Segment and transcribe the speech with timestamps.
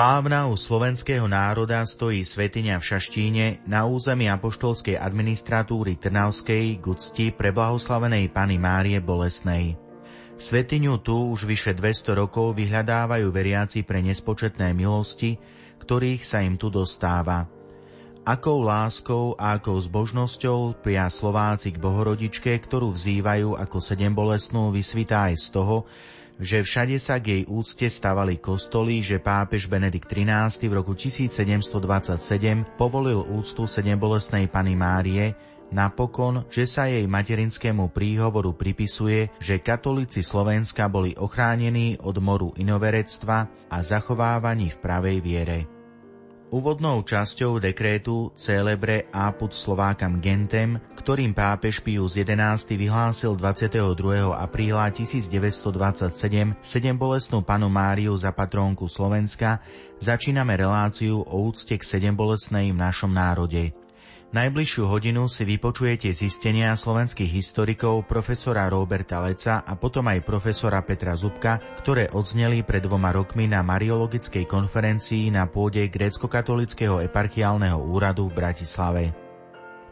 [0.00, 7.52] Slávna u slovenského národa stojí svetiňa v Šaštíne na území apoštolskej administratúry Trnavskej k pre
[7.52, 9.76] blahoslavenej Pany Márie Bolesnej.
[10.40, 15.36] Svetiňu tu už vyše 200 rokov vyhľadávajú veriaci pre nespočetné milosti,
[15.84, 17.44] ktorých sa im tu dostáva.
[18.24, 25.28] Akou láskou a akou zbožnosťou pria Slováci k Bohorodičke, ktorú vzývajú ako sedem bolestnú, vysvitá
[25.28, 25.84] aj z toho,
[26.40, 32.80] že všade sa k jej úcte stavali kostoly, že pápež Benedikt XIII v roku 1727
[32.80, 35.36] povolil úctu sedembolesnej Pany Márie,
[35.70, 43.68] napokon, že sa jej materinskému príhovoru pripisuje, že katolíci Slovenska boli ochránení od moru inoverectva
[43.70, 45.79] a zachovávaní v pravej viere.
[46.50, 53.78] Úvodnou časťou dekrétu Celebre apud Slovákam Gentem, ktorým pápež Pius XI vyhlásil 22.
[54.34, 56.10] apríla 1927
[56.58, 59.62] sedembolesnú panu Máriu za patrónku Slovenska,
[60.02, 63.70] začíname reláciu o úcte k sedembolesnej v našom národe.
[64.30, 71.18] Najbližšiu hodinu si vypočujete zistenia slovenských historikov profesora Roberta Leca a potom aj profesora Petra
[71.18, 78.38] Zubka, ktoré odzneli pred dvoma rokmi na Mariologickej konferencii na pôde grécko-katolického eparchiálneho úradu v
[78.38, 79.04] Bratislave.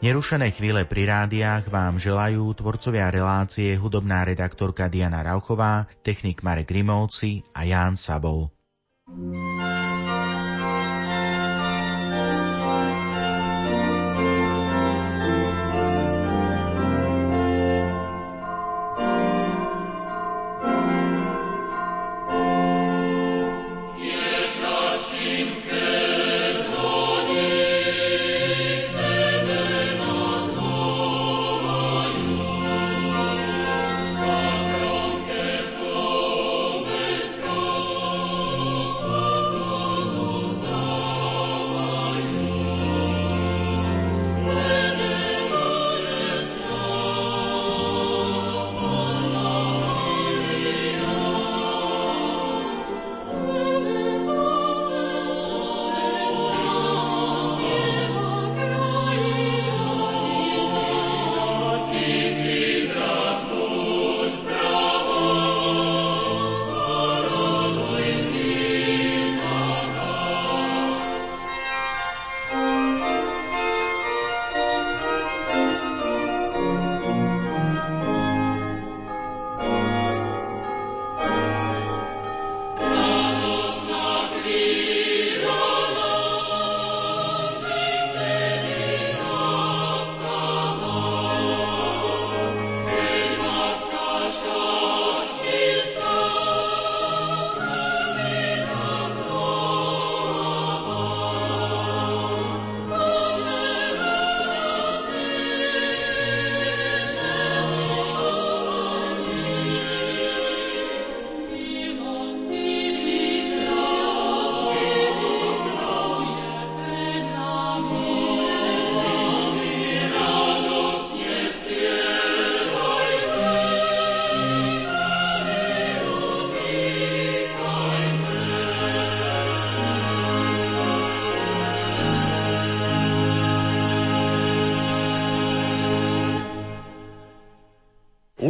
[0.06, 7.42] Nerušené chvíle pri rádiách vám želajú tvorcovia relácie hudobná redaktorka Diana Rauchová, technik Marek Rimovci
[7.59, 8.55] a Ján Sabol.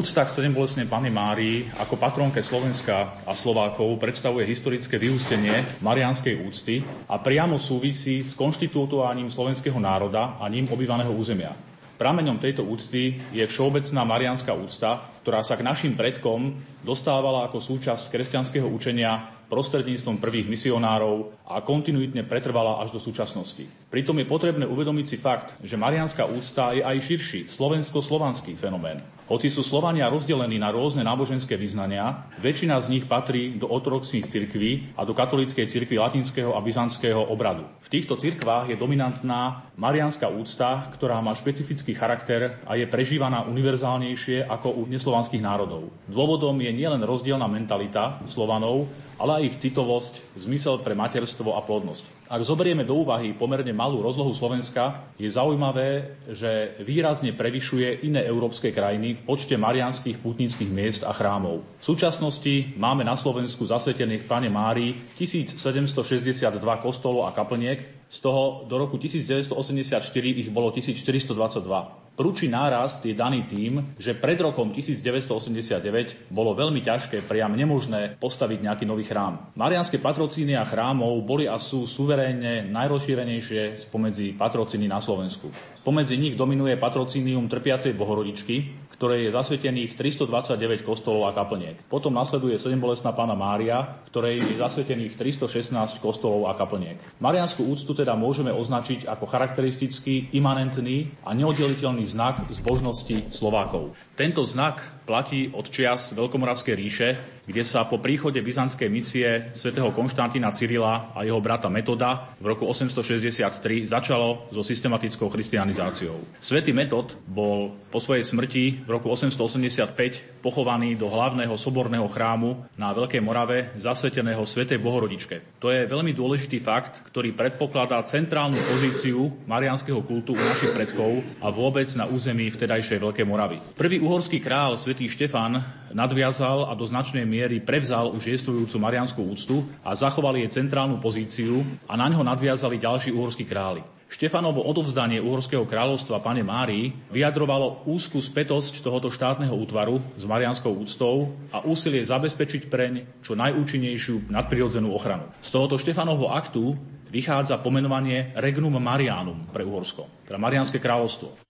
[0.09, 6.81] Úcta k sedembolesnej Pany Márii ako patrónke Slovenska a Slovákov predstavuje historické vyústenie marianskej úcty
[7.05, 11.53] a priamo súvisí s konštitútovaním slovenského národa a ním obývaného územia.
[12.01, 18.09] Prameňom tejto úcty je všeobecná marianská úcta, ktorá sa k našim predkom dostávala ako súčasť
[18.09, 23.69] kresťanského učenia prostredníctvom prvých misionárov a kontinuitne pretrvala až do súčasnosti.
[23.93, 29.18] Pritom je potrebné uvedomiť si fakt, že marianská úcta je aj širší slovensko-slovanský fenomén.
[29.29, 34.97] Hoci sú Slovania rozdelení na rôzne náboženské vyznania, väčšina z nich patrí do ortodoxných cirkví
[34.97, 37.69] a do katolíckej cirkvi latinského a byzantského obradu.
[37.85, 44.49] V týchto cirkvách je dominantná marianská úcta, ktorá má špecifický charakter a je prežívaná univerzálnejšie
[44.49, 45.93] ako u neslovanských národov.
[46.09, 48.89] Dôvodom je nielen rozdielna mentalita Slovanov,
[49.21, 52.18] ale aj ich citovosť, zmysel pre materstvo a plodnosť.
[52.29, 58.69] Ak zoberieme do úvahy pomerne malú rozlohu Slovenska, je zaujímavé, že výrazne prevyšuje iné európske
[58.69, 61.65] krajiny v počte marianských putnických miest a chrámov.
[61.81, 66.53] V súčasnosti máme na Slovensku zasvetených Pane Mári 1762
[66.85, 72.09] kostolov a kaplniek, z toho do roku 1984 ich bolo 1422.
[72.19, 78.59] Prúči nárast je daný tým, že pred rokom 1989 bolo veľmi ťažké, priam nemožné postaviť
[78.59, 79.55] nejaký nový chrám.
[79.55, 85.55] Marianské patrocíny a chrámov boli a sú suverénne najrozšírenejšie spomedzi patrocíny na Slovensku.
[85.79, 91.79] Spomedzi nich dominuje patrocínium trpiacej bohorodičky, ktoré je zasvetených 329 kostolov a kaplniek.
[91.87, 96.99] Potom nasleduje sedembolestná pána Mária, ktorej je zasvetených 316 kostolov a kaplniek.
[97.23, 103.95] Marianskú úctu teda môžeme označiť ako charakteristický, imanentný a neoddeliteľný znak zbožnosti Slovákov.
[104.19, 107.09] Tento znak platí od čias Veľkomoravskej ríše,
[107.49, 112.69] kde sa po príchode byzantskej misie svätého Konštantína Cyrila a jeho brata Metoda v roku
[112.69, 116.21] 863 začalo so systematickou christianizáciou.
[116.45, 122.95] Svetý Metod bol po svojej smrti v roku 885 pochovaný do hlavného soborného chrámu na
[122.95, 125.59] Veľkej Morave zasveteného Svetej Bohorodičke.
[125.59, 131.51] To je veľmi dôležitý fakt, ktorý predpokladá centrálnu pozíciu marianského kultu u našich predkov a
[131.51, 133.59] vôbec na území vtedajšej Veľkej Moravy.
[133.75, 139.67] Prvý uhorský král svätý Štefan nadviazal a do značnej miery prevzal už jestvujúcu marianskú úctu
[139.83, 143.98] a zachoval jej centrálnu pozíciu a na ňo nadviazali ďalší uhorskí králi.
[144.09, 151.37] Štefanovo odovzdanie Uhorského kráľovstva pane Márii vyjadrovalo úzkú spätosť tohoto štátneho útvaru s marianskou úctou
[151.53, 155.29] a úsilie zabezpečiť preň čo najúčinnejšiu nadprirodzenú ochranu.
[155.45, 156.73] Z tohoto Štefanovho aktu
[157.13, 161.45] vychádza pomenovanie Regnum Marianum pre Uhorsko, teda Marianské kráľovstvo.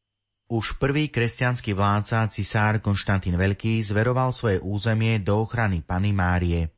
[0.49, 6.77] Už prvý kresťanský vládca, cisár Konštantín Veľký, zveroval svoje územie do ochrany Pany Márie.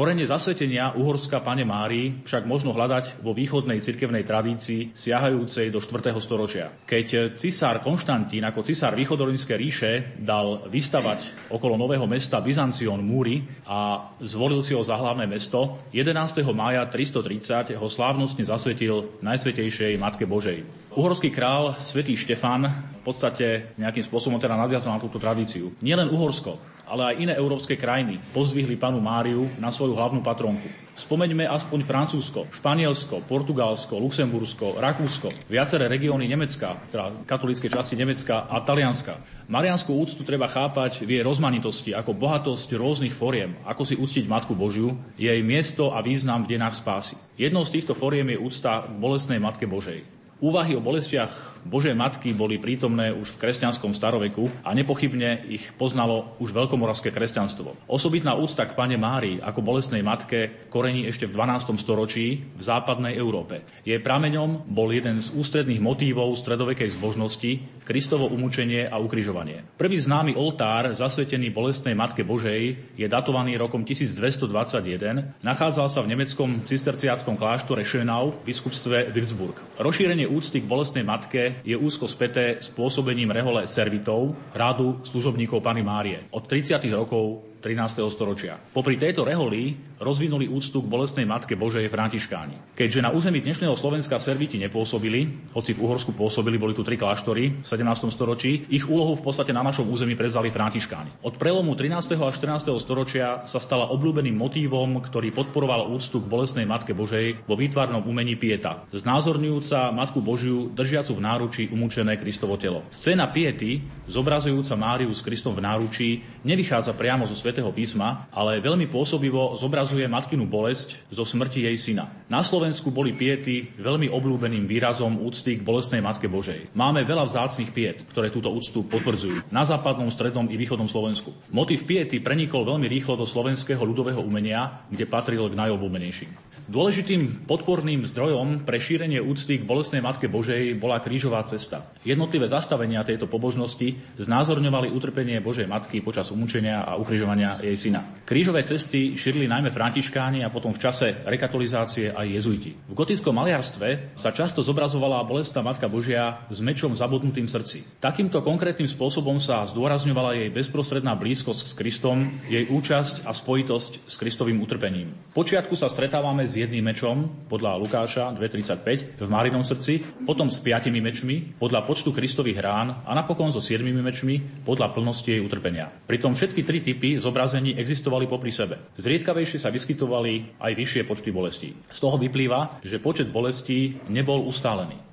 [0.00, 6.16] Korene zasvetenia Uhorska Pane Márii však možno hľadať vo východnej cirkevnej tradícii siahajúcej do 4.
[6.24, 6.72] storočia.
[6.88, 14.08] Keď cisár Konštantín ako cisár východorímskej ríše dal vystavať okolo nového mesta Byzancion múry a
[14.24, 16.16] zvolil si ho za hlavné mesto, 11.
[16.56, 20.64] mája 330 ho slávnostne zasvetil Najsvetejšej Matke Božej.
[20.96, 25.76] Uhorský král svätý Štefan v podstate nejakým spôsobom teda nadviazal na túto tradíciu.
[25.84, 26.56] Nielen Uhorsko,
[26.90, 30.66] ale aj iné európske krajiny pozdvihli panu Máriu na svoju hlavnú patronku.
[30.98, 38.58] Spomeňme aspoň Francúzsko, Španielsko, Portugalsko, Luxembursko, Rakúsko, viaceré regióny Nemecka, teda katolíckej časti Nemecka a
[38.66, 39.16] Talianska.
[39.46, 44.52] Marianskú úctu treba chápať v jej rozmanitosti ako bohatosť rôznych foriem, ako si uctiť Matku
[44.58, 47.14] Božiu, jej miesto a význam v denách spásy.
[47.38, 50.04] Jednou z týchto foriem je úcta k bolestnej Matke Božej.
[50.40, 56.36] Úvahy o bolestiach Božej matky boli prítomné už v kresťanskom staroveku a nepochybne ich poznalo
[56.40, 57.76] už veľkomoravské kresťanstvo.
[57.90, 61.76] Osobitná úcta k Pane Márii ako bolestnej matke korení ešte v 12.
[61.80, 63.64] storočí v západnej Európe.
[63.84, 69.66] Jej prameňom bol jeden z ústredných motívov stredovekej zbožnosti, Kristovo umúčenie a ukrižovanie.
[69.74, 76.62] Prvý známy oltár zasvetený bolestnej Matke Božej je datovaný rokom 1221, nachádzal sa v nemeckom
[76.62, 79.58] cisterciáckom kláštore Schönau v biskupstve Würzburg.
[79.82, 85.82] Rozšírenie úcty k bolestnej matke je úzko späté s pôsobením rehole servitov, rádu služobníkov Pany
[85.82, 86.30] Márie.
[86.30, 86.78] Od 30.
[86.94, 88.00] rokov 13.
[88.08, 88.56] storočia.
[88.56, 92.72] Popri tejto reholi rozvinuli úctu k bolestnej matke Božej Františkáni.
[92.72, 97.60] Keďže na území dnešného Slovenska serviti nepôsobili, hoci v Uhorsku pôsobili, boli tu tri kláštory
[97.60, 98.08] v 17.
[98.08, 101.20] storočí, ich úlohu v podstate na našom území prevzali Františkáni.
[101.20, 102.16] Od prelomu 13.
[102.16, 102.72] a 14.
[102.80, 108.40] storočia sa stala obľúbeným motívom, ktorý podporoval úctu k bolestnej matke Božej vo výtvarnom umení
[108.40, 112.88] Pieta, znázorňujúca Matku Božiu držiacu v náručí umúčené Kristovo telo.
[112.88, 116.08] Scéna Piety, zobrazujúca Máriu s Kristom v náručí,
[116.40, 122.06] nevychádza priamo zo svätého písma, ale veľmi pôsobivo zobrazuje matkinu bolesť zo smrti jej syna.
[122.30, 126.70] Na Slovensku boli piety veľmi obľúbeným výrazom úcty k bolestnej Matke Božej.
[126.78, 129.50] Máme veľa vzácnych piet, ktoré túto úctu potvrdzujú.
[129.50, 131.34] Na západnom, strednom i východnom Slovensku.
[131.50, 136.49] Motiv piety prenikol veľmi rýchlo do slovenského ľudového umenia, kde patril k najobľúbenejším.
[136.70, 141.90] Dôležitým podporným zdrojom pre šírenie úcty k bolestnej Matke Božej bola krížová cesta.
[142.06, 148.22] Jednotlivé zastavenia tejto pobožnosti znázorňovali utrpenie Božej Matky počas umúčenia a ukrižovania jej syna.
[148.22, 152.78] Krížové cesty šírili najmä františkáni a potom v čase rekatolizácie aj jezuiti.
[152.86, 157.82] V gotickom maliarstve sa často zobrazovala bolestná Matka Božia s mečom zabudnutým srdci.
[157.98, 164.14] Takýmto konkrétnym spôsobom sa zdôrazňovala jej bezprostredná blízkosť s Kristom, jej účasť a spojitosť s
[164.14, 165.10] Kristovým utrpením.
[165.34, 170.62] V počiatku sa stretávame s jedným mečom podľa Lukáša 2.35 v Márinom srdci, potom s
[170.62, 175.90] piatimi mečmi podľa počtu Kristových rán a napokon so siedmimi mečmi podľa plnosti jej utrpenia.
[176.06, 178.94] Pritom všetky tri typy zobrazení existovali popri sebe.
[179.00, 181.74] Zriedkavejšie sa vyskytovali aj vyššie počty bolestí.
[181.90, 185.09] Z toho vyplýva, že počet bolestí nebol ustálený.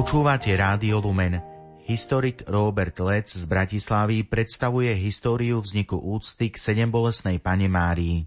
[0.00, 1.36] Počúvate Rádio Lumen.
[1.84, 8.24] Historik Robert Lec z Bratislavy predstavuje históriu vzniku úcty k sedembolesnej pane Márii.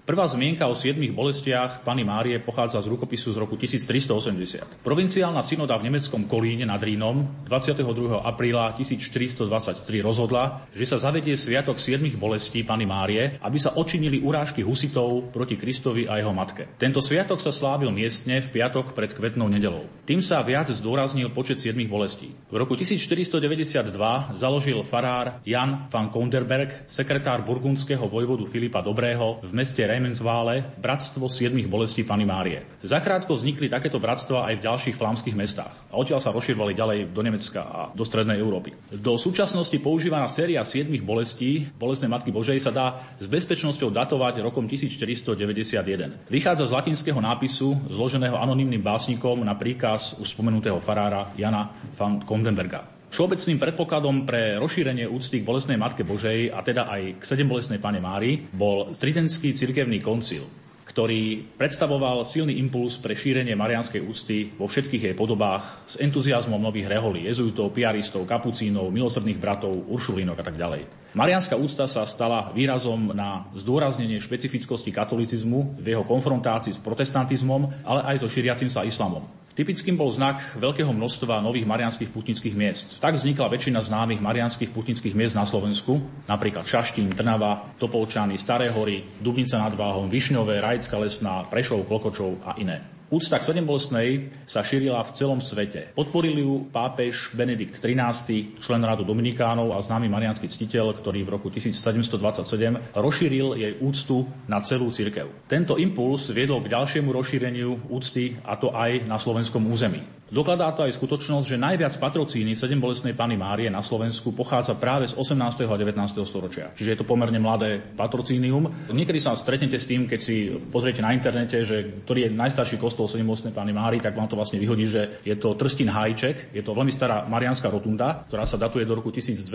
[0.00, 4.80] Prvá zmienka o siedmých bolestiach Pany Márie pochádza z rukopisu z roku 1380.
[4.80, 8.24] Provinciálna synoda v nemeckom Kolíne nad Rínom 22.
[8.24, 14.64] apríla 1423 rozhodla, že sa zavedie sviatok siedmých bolestí Pany Márie, aby sa očinili urážky
[14.64, 16.80] husitov proti Kristovi a jeho matke.
[16.80, 19.84] Tento sviatok sa slávil miestne v piatok pred kvetnou nedelou.
[20.08, 22.32] Tým sa viac zdôraznil počet siedmých bolestí.
[22.48, 23.92] V roku 1492
[24.40, 31.28] založil farár Jan van Konderberg, sekretár burgundského vojvodu Filipa Dobrého v meste Rem Remensvále Bratstvo
[31.28, 32.64] siedmých bolestí Pany Márie.
[32.80, 37.20] Zakrátko vznikli takéto bratstva aj v ďalších flámskych mestách a odtiaľ sa rozširovali ďalej do
[37.20, 38.72] Nemecka a do Strednej Európy.
[38.88, 42.86] Do súčasnosti používaná séria siedmých bolestí bolestnej Matky Božej sa dá
[43.20, 46.32] s bezpečnosťou datovať rokom 1491.
[46.32, 52.99] Vychádza z latinského nápisu zloženého anonymným básnikom na príkaz už spomenutého farára Jana van Kondenberga.
[53.10, 57.98] Všeobecným predpokladom pre rozšírenie úcty k bolesnej Matke Božej a teda aj k sedembolesnej Pane
[57.98, 60.46] Mári bol Tridentský cirkevný koncil,
[60.86, 66.86] ktorý predstavoval silný impuls pre šírenie marianskej úcty vo všetkých jej podobách s entuziasmom nových
[66.86, 71.10] reholí, jezuitov, piaristov, kapucínov, milosrdných bratov, uršulínok a tak ďalej.
[71.10, 78.06] Marianská úcta sa stala výrazom na zdôraznenie špecifickosti katolicizmu v jeho konfrontácii s protestantizmom, ale
[78.14, 79.39] aj so šíriacim sa islamom.
[79.50, 82.86] Typickým bol znak veľkého množstva nových marianských putnických miest.
[83.02, 85.98] Tak vznikla väčšina známych marianských putnických miest na Slovensku,
[86.30, 92.54] napríklad Šaštín, Trnava, Topolčany, Staré hory, Dubnica nad Váhom, Višňové, Rajecká lesná, Prešov, Klokočov a
[92.62, 92.99] iné.
[93.10, 95.90] Úcta k sedembolestnej sa šírila v celom svete.
[95.98, 101.50] Podporili ju pápež Benedikt XIII, člen radu Dominikánov a známy marianský ctiteľ, ktorý v roku
[101.50, 105.26] 1727 rozšíril jej úctu na celú cirkev.
[105.50, 110.19] Tento impuls viedol k ďalšiemu rozšíreniu úcty, a to aj na slovenskom území.
[110.30, 115.18] Dokladá to aj skutočnosť, že najviac patrocíny bolestnej Pany Márie na Slovensku pochádza práve z
[115.18, 115.66] 18.
[115.66, 115.90] a 19.
[116.22, 116.70] storočia.
[116.78, 118.70] Čiže je to pomerne mladé patrocínium.
[118.94, 123.10] Niekedy sa stretnete s tým, keď si pozriete na internete, že ktorý je najstarší kostol
[123.10, 126.62] sedem bolestnej Pany Márie, tak vám to vlastne vyhodí, že je to Trstin Hajček, je
[126.62, 129.50] to veľmi stará marianská rotunda, ktorá sa datuje do roku 1242,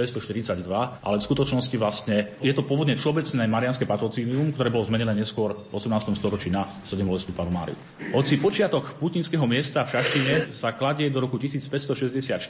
[1.00, 5.79] ale v skutočnosti vlastne je to pôvodne všeobecné marianské patrocínium, ktoré bolo zmenené neskôr v
[5.79, 6.20] 18.
[6.20, 7.79] storočí na sedem bolestnú Panu Máriu.
[8.12, 10.36] Hoci počiatok putinského miesta v Šaštine
[10.66, 12.42] sa kladie do roku 1564,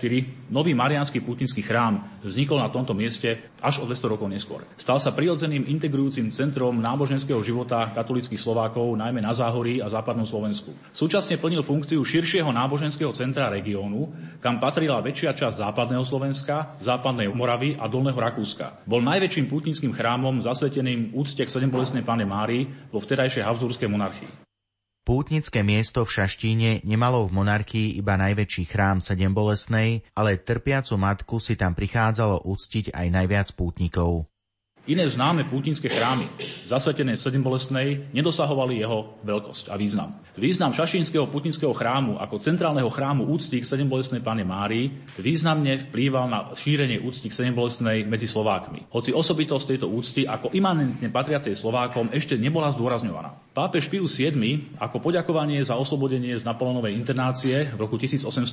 [0.47, 4.63] nový mariánsky putinský chrám vznikol na tomto mieste až o 200 rokov neskôr.
[4.79, 10.71] Stal sa prirodzeným integrujúcim centrom náboženského života katolických Slovákov, najmä na Záhorí a západnom Slovensku.
[10.95, 17.75] Súčasne plnil funkciu širšieho náboženského centra regiónu, kam patrila väčšia časť západného Slovenska, západnej Moravy
[17.75, 18.87] a dolného Rakúska.
[18.87, 22.63] Bol najväčším putnickým chrámom zasveteným úcte k sedembolesnej pane Márii
[22.95, 24.45] vo vtedajšej Habsburskej monarchii.
[25.05, 31.53] Pútnické miesto v Šaštíne nemalo v monarchii iba najväčší chrám Sedembolesnej, ale trpiacu matku si
[31.53, 34.25] tam prichádzalo uctiť aj najviac pútnikov.
[34.89, 36.25] Iné známe pútinské chrámy,
[36.65, 40.25] zasvetené Sedembolesnej, nedosahovali jeho veľkosť a význam.
[40.41, 44.89] Význam šašínskeho putinského chrámu ako centrálneho chrámu úcty k Sedembolesnej Pane Márii
[45.21, 48.89] významne vplýval na šírenie úcty k Sedembolesnej medzi Slovákmi.
[48.89, 53.44] Hoci osobitosť tejto úcty ako imanentne patriacej Slovákom ešte nebola zdôrazňovaná.
[53.55, 58.51] Pápež Pius VII ako poďakovanie za oslobodenie z Napoleonovej internácie v roku 1814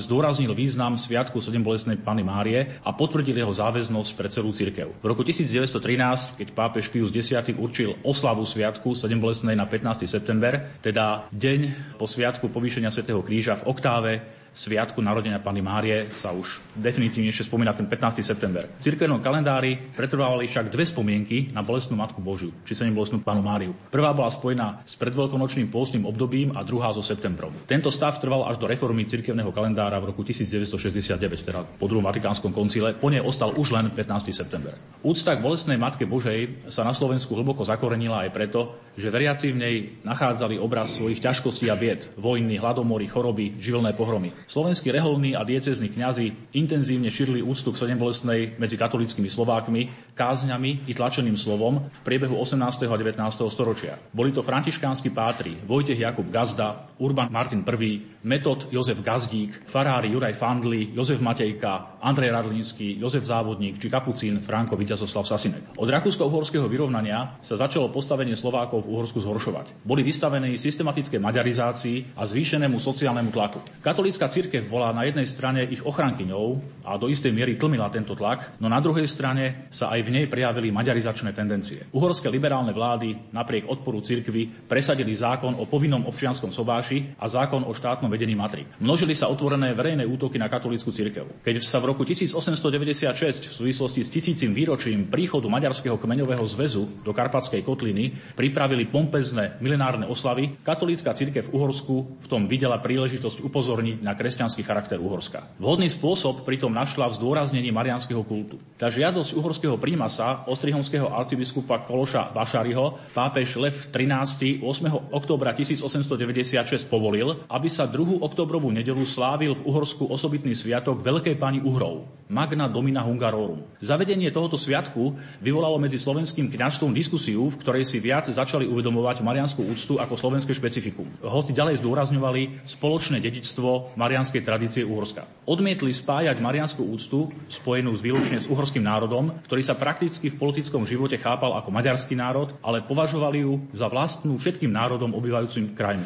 [0.00, 4.96] zdôraznil význam Sviatku sedem bolestnej Pany Márie a potvrdil jeho záväznosť pre celú cirkev.
[4.96, 10.08] V roku 1913, keď pápež Pius X určil oslavu Sviatku sedem bolestnej na 15.
[10.08, 16.34] september, teda deň po Sviatku povýšenia svätého Kríža v oktáve sviatku narodenia Pany Márie sa
[16.34, 18.22] už definitívne ešte spomína ten 15.
[18.22, 18.66] september.
[18.78, 23.42] V cirkevnom kalendári pretrvávali však dve spomienky na bolestnú Matku Božiu, či sa bolestnú Panu
[23.42, 23.72] Máriu.
[23.90, 27.54] Prvá bola spojená s predveľkonočným pôstnym obdobím a druhá so septembrom.
[27.66, 32.50] Tento stav trval až do reformy cirkevného kalendára v roku 1969, teda po druhom Vatikánskom
[32.50, 32.96] koncile.
[32.98, 34.34] Po nej ostal už len 15.
[34.34, 34.74] september.
[35.00, 38.60] Úcta k bolestnej Matke Božej sa na Slovensku hlboko zakorenila aj preto,
[38.98, 44.34] že veriaci v nej nachádzali obraz svojich ťažkostí a bied, vojny, hladomory, choroby, živelné pohromy.
[44.50, 50.92] Slovenskí reholní a diecezní kňazi intenzívne šírili úctu k sedembolestnej medzi katolickými Slovákmi, kázňami i
[50.92, 52.86] tlačeným slovom v priebehu 18.
[52.86, 53.20] a 19.
[53.50, 53.98] storočia.
[54.10, 60.36] Boli to františkánsky pátri Vojtech Jakub Gazda, Urban Martin I, Metod Jozef Gazdík, farári Juraj
[60.36, 65.76] Fandli, Jozef Matejka, Andrej Radlínsky, Jozef Závodník či kapucín Franko Vitazoslav Sasinek.
[65.80, 69.84] Od rakúsko-uhorského vyrovnania sa začalo postavenie Slovákov v Uhorsku zhoršovať.
[69.84, 73.60] Boli vystavení systematické maďarizácii a zvýšenému sociálnemu tlaku.
[73.80, 78.60] Katolícka cirkev bola na jednej strane ich ochrankyňou a do istej miery tlmila tento tlak,
[78.60, 81.88] no na druhej strane sa aj v nej prejavili maďarizačné tendencie.
[81.94, 87.72] Uhorské liberálne vlády napriek odporu cirkvy presadili zákon o povinnom občianskom sobáši a zákon o
[87.72, 88.66] štátnom vedení matrik.
[88.80, 91.44] Množili sa otvorené verejné útoky na katolícku cirkev.
[91.44, 97.12] Keď sa v roku 1896 v súvislosti s tisícim výročím príchodu Maďarského kmeňového zväzu do
[97.12, 104.02] Karpatskej kotliny pripravili pompezné milenárne oslavy, katolícka cirkev v Uhorsku v tom videla príležitosť upozorniť
[104.02, 105.56] na kresťanský charakter Uhorska.
[105.60, 108.56] Vhodný spôsob pritom našla v zdôraznení marianského kultu.
[108.80, 114.62] Tá žiadosť uhorského prímasa, ostrihomského arcibiskupa Kološa Vašariho, pápež Lev 13.
[114.62, 115.10] 8.
[115.10, 118.22] októbra 1896 povolil, aby sa 2.
[118.22, 123.66] oktobrovú nedelu slávil v Uhorsku osobitný sviatok Veľkej pani Uhrov, Magna Domina Hungarorum.
[123.82, 129.66] Zavedenie tohoto sviatku vyvolalo medzi slovenským kňazstvom diskusiu, v ktorej si viac začali uvedomovať marianskú
[129.66, 131.10] úctu ako slovenské špecifikum.
[131.26, 135.26] Hoci ďalej zdôrazňovali spoločné dedičstvo marianskej tradície Uhorska.
[135.50, 140.84] Odmietli spájať marianskú úctu spojenú s výlučne s uhorským národom, ktorý sa prakticky v politickom
[140.84, 146.04] živote chápal ako maďarský národ, ale považovali ju za vlastnú všetkým národom obývajúcim krajinu.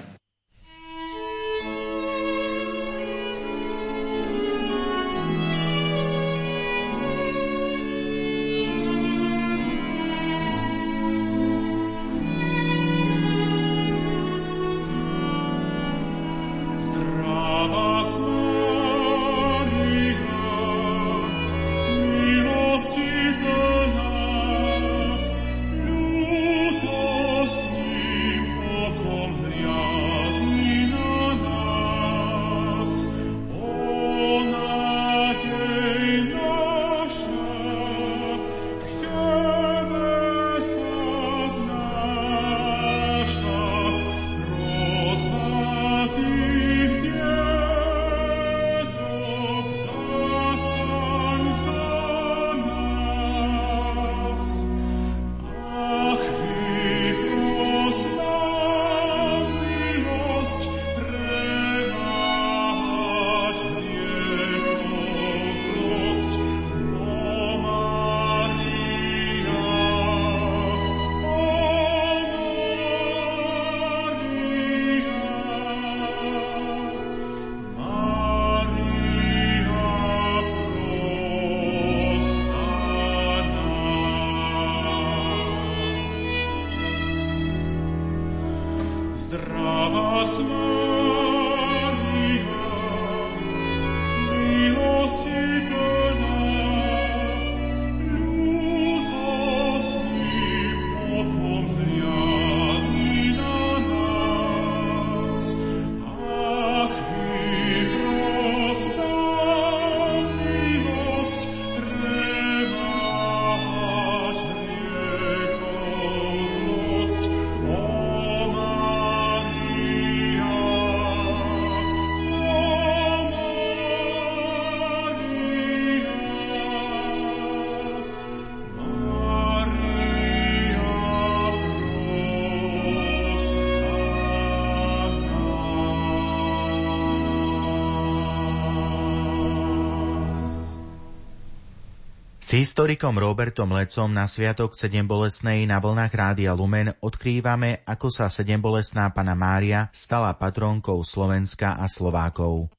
[142.54, 148.62] Historikom Robertom Lecom na Sviatok Sedem bolesnej na vlnách Rádia Lumen odkrývame, ako sa Sedem
[148.62, 152.70] bolesná Pana Mária stala patrónkou Slovenska a Slovákov.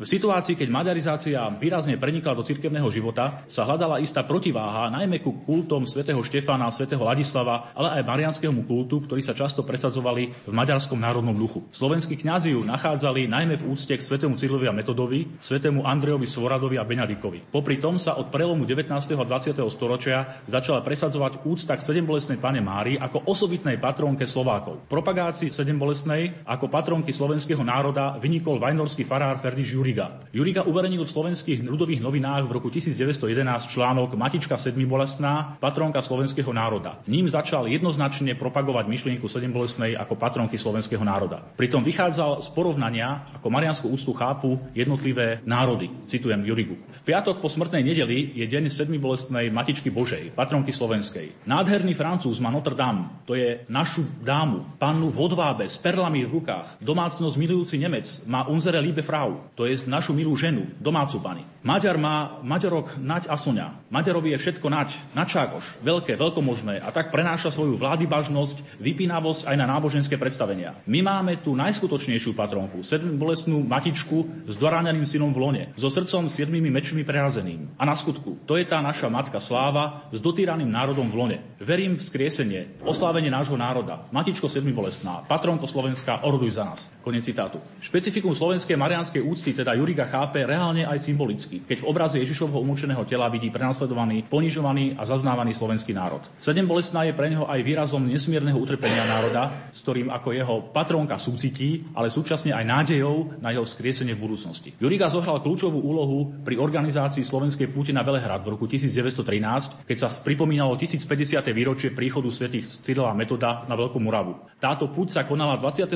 [0.00, 5.44] V situácii, keď maďarizácia výrazne prenikla do cirkevného života, sa hľadala istá protiváha najmä ku
[5.44, 10.96] kultom svätého Štefana, svätého Ladislava, ale aj marianskému kultu, ktorí sa často presadzovali v maďarskom
[10.96, 11.68] národnom duchu.
[11.68, 16.80] Slovenskí kňazi ju nachádzali najmä v úcte k svätému Cyrlovi a Metodovi, svätému Andrejovi Svoradovi
[16.80, 17.52] a Beňadikovi.
[17.52, 18.88] Popri tom sa od prelomu 19.
[18.96, 19.52] a 20.
[19.68, 24.80] storočia začala presadzovať úcta k sedembolesnej pane Mári ako osobitnej patrónke Slovákov.
[24.88, 30.22] Propagácii sedembolesnej ako patrónky slovenského národa vynikol vajnorský farár Ferdiš Juriga.
[30.30, 37.02] Juriga uverejnil v slovenských ľudových novinách v roku 1911 článok Matička sedmibolestná, patronka slovenského národa.
[37.10, 41.42] Ním začal jednoznačne propagovať myšlienku sedembolestnej ako patronky slovenského národa.
[41.58, 45.90] Pritom vychádzal z porovnania, ako marianskú úctu chápu jednotlivé národy.
[46.06, 46.78] Citujem Jurigu.
[46.78, 51.50] V piatok po smrtnej nedeli je deň sedmibolestnej Matičky Božej, patronky slovenskej.
[51.50, 56.38] Nádherný Francúz má Notre Dame, to je našu dámu, pannu v hodvábe s perlami v
[56.38, 56.78] rukách.
[56.78, 61.46] Domácnosť milujúci Nemec má Unzere Liebe Frau, to je je našu milú ženu, domácu pani.
[61.62, 63.86] Maďar má Maďarok nať a soňa.
[63.92, 69.66] Maďarovi je všetko nať, načákoš, veľké, veľkomožné a tak prenáša svoju vládybažnosť, vypínavosť aj na
[69.68, 70.74] náboženské predstavenia.
[70.88, 76.32] My máme tú najskutočnejšiu patronku, sedm bolestnú matičku s doráňaným synom v lone, so srdcom
[76.32, 77.76] siedmými mečmi prerazeným.
[77.76, 81.38] A na skutku, to je tá naša matka sláva s dotýraným národom v lone.
[81.60, 84.08] Verím v skriesenie, v oslávenie nášho národa.
[84.10, 86.80] Matičko bolestná, patronko Slovenska, oroduj za nás.
[87.04, 87.60] Konec citátu.
[87.84, 93.04] Špecifikum slovenskej marianskej úcty teda Juriga chápe reálne aj symbolicky, keď v obraze Ježišovho umúčeného
[93.04, 96.24] tela vidí prenasledovaný, ponižovaný a zaznávaný slovenský národ.
[96.40, 101.20] Sedem bolestná je pre neho aj výrazom nesmierneho utrpenia národa, s ktorým ako jeho patrónka
[101.20, 104.72] súcití, ale súčasne aj nádejou na jeho skriesenie v budúcnosti.
[104.80, 110.08] Juriga zohral kľúčovú úlohu pri organizácii slovenskej púte na Velehrad v roku 1913, keď sa
[110.08, 111.36] pripomínalo 1050.
[111.52, 114.40] výročie príchodu svätých Cyrila Metoda na Veľkú Muravu.
[114.56, 115.92] Táto púť sa konala 28.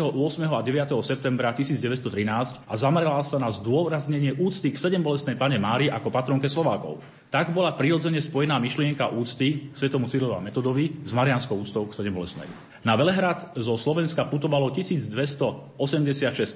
[0.52, 0.92] a 9.
[1.00, 6.98] septembra 1913 a zamerala sa na zdôraznenie úcty k sedembolestnej pane Mári ako patronke Slovákov.
[7.30, 12.46] Tak bola prirodzene spojená myšlienka úcty k svetomu Cyrilovi Metodovi s marianskou úctou k sedembolestnej.
[12.86, 15.78] Na Velehrad zo Slovenska putovalo 1286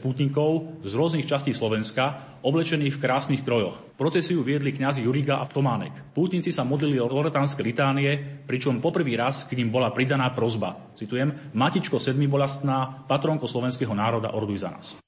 [0.04, 3.80] putníkov z rôznych častí Slovenska, oblečených v krásnych krojoch.
[3.96, 6.14] Procesiu viedli kňazi Juriga a Tománek.
[6.14, 10.94] Pútnici sa modlili o loretánske litánie, pričom poprvý raz k ním bola pridaná prozba.
[10.94, 15.07] Citujem, Matičko sedmibolastná, patronko slovenského národa, orduj za nás.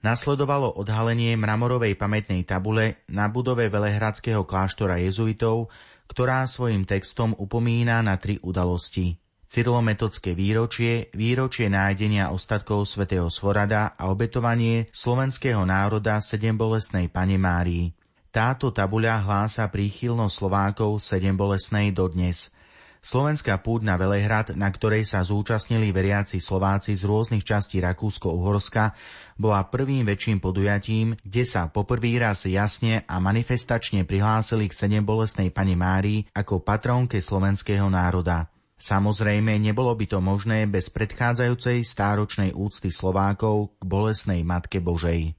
[0.00, 5.68] Nasledovalo odhalenie mramorovej pamätnej tabule na budove Velehradského kláštora jezuitov,
[6.08, 9.20] ktorá svojim textom upomína na tri udalosti.
[9.50, 17.92] Cyrilometodské výročie, výročie nájdenia ostatkov svätého Svorada a obetovanie slovenského národa sedembolesnej Pane Márii.
[18.30, 22.48] Táto tabuľa hlása príchylnosť Slovákov sedembolesnej dodnes–
[23.00, 28.92] Slovenská púť na Velehrad, na ktorej sa zúčastnili veriaci Slováci z rôznych častí Rakúsko-Uhorska,
[29.40, 35.48] bola prvým väčším podujatím, kde sa poprvý raz jasne a manifestačne prihlásili k sedem bolestnej
[35.48, 38.52] pani Márii ako patrónke slovenského národa.
[38.76, 45.36] Samozrejme, nebolo by to možné bez predchádzajúcej stáročnej úcty Slovákov k bolesnej Matke Božej.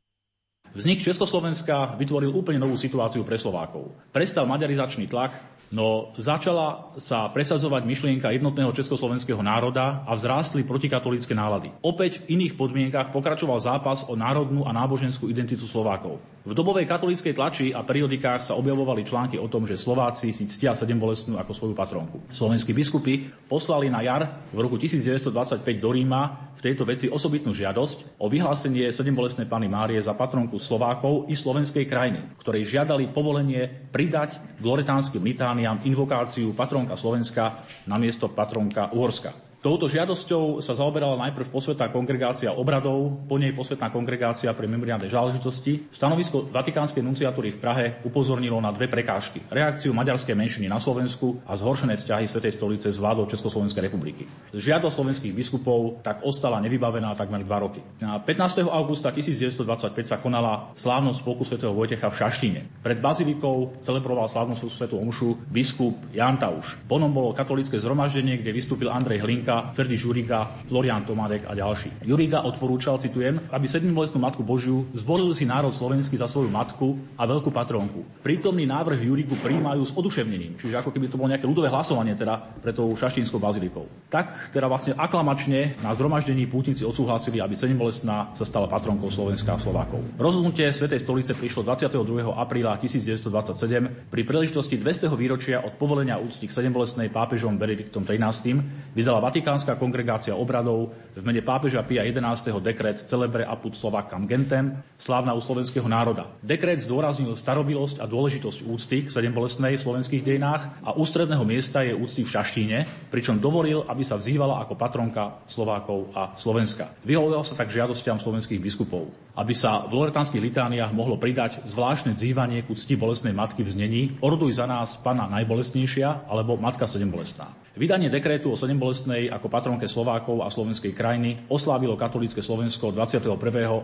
[0.71, 3.91] Vznik Československa vytvoril úplne novú situáciu pre Slovákov.
[4.15, 11.71] Prestal maďarizačný tlak, No začala sa presadzovať myšlienka jednotného československého národa a vzrástli protikatolické nálady.
[11.79, 16.19] Opäť v iných podmienkach pokračoval zápas o národnú a náboženskú identitu Slovákov.
[16.41, 20.73] V dobovej katolíckej tlači a periodikách sa objavovali články o tom, že Slováci si ctia
[20.73, 22.17] sedembolestnú ako svoju patronku.
[22.33, 28.17] Slovenskí biskupy poslali na jar v roku 1925 do Ríma v tejto veci osobitnú žiadosť
[28.17, 34.41] o vyhlásenie sedembolestnej Pany Márie za patronku Slovákov i slovenskej krajiny, ktorej žiadali povolenie pridať
[34.57, 39.50] k loretánskym litániam invokáciu patronka Slovenska na miesto patronka Uhorska.
[39.61, 45.85] Touto žiadosťou sa zaoberala najprv posvetná kongregácia obradov, po nej posvetná kongregácia pre memoriálne záležitosti.
[45.93, 49.45] Stanovisko Vatikánskej nunciatúry v Prahe upozornilo na dve prekážky.
[49.53, 54.25] Reakciu maďarskej menšiny na Slovensku a zhoršené vzťahy Svetej stolice s vládou Československej republiky.
[54.49, 57.85] Žiadosť slovenských biskupov tak ostala nevybavená takmer dva roky.
[58.01, 58.65] Na 15.
[58.65, 62.61] augusta 1925 sa konala slávnosť spolku svätého Vojtecha v Šaštíne.
[62.81, 66.81] Pred bazilikou celebroval slávnosť svetú omšu biskup Jan Tauš.
[66.89, 70.39] Ponom bolo katolické zhromaždenie, kde vystúpil Andrej Hlinka Monika, Ferdi Žuriga,
[70.71, 72.07] Florian Tomarek a ďalší.
[72.07, 77.27] Juriga odporúčal, citujem, aby sedmbolestnú matku Božiu zvolil si národ slovenský za svoju matku a
[77.27, 78.23] veľkú patronku.
[78.23, 82.63] Prítomný návrh Jurigu príjmajú s oduševnením, čiže ako keby to bolo nejaké ľudové hlasovanie teda
[82.63, 83.91] pre tou šaštínskou bazilikou.
[84.07, 89.59] Tak teda vlastne aklamačne na zhromaždení pútnici odsúhlasili, aby sedmbolestná sa stala patronkou Slovenska a
[89.59, 90.15] Slovákov.
[90.15, 92.31] Rozhodnutie Svetej stolice prišlo 22.
[92.39, 95.11] apríla 1927 pri príležitosti 200.
[95.11, 101.41] výročia od povolenia úcty k sedembolestnej pápežom Benediktom XIII vydala Vatikánska kongregácia obradov v mene
[101.41, 102.61] pápeža Pia 11.
[102.61, 106.29] dekret Celebre apud Slovakam gentem, slávna u slovenského národa.
[106.45, 111.97] Dekret zdôraznil starobilosť a dôležitosť úcty k sedembolestnej v slovenských dejinách a ústredného miesta je
[111.97, 112.77] úcty v Šaštíne,
[113.09, 116.93] pričom dovolil, aby sa vzývala ako patronka Slovákov a Slovenska.
[117.01, 119.09] Vyhovoval sa tak žiadostiam slovenských biskupov,
[119.41, 124.01] aby sa v loretánskych litániách mohlo pridať zvláštne dzývanie ku cti bolestnej matky v znení
[124.21, 127.57] Orduj za nás Pana najbolestnejšia alebo Matka sedembolestná.
[127.71, 133.31] Vydanie dekrétu o sedembolestnej ako patronke Slovákov a slovenskej krajiny oslávilo katolícke Slovensko 21.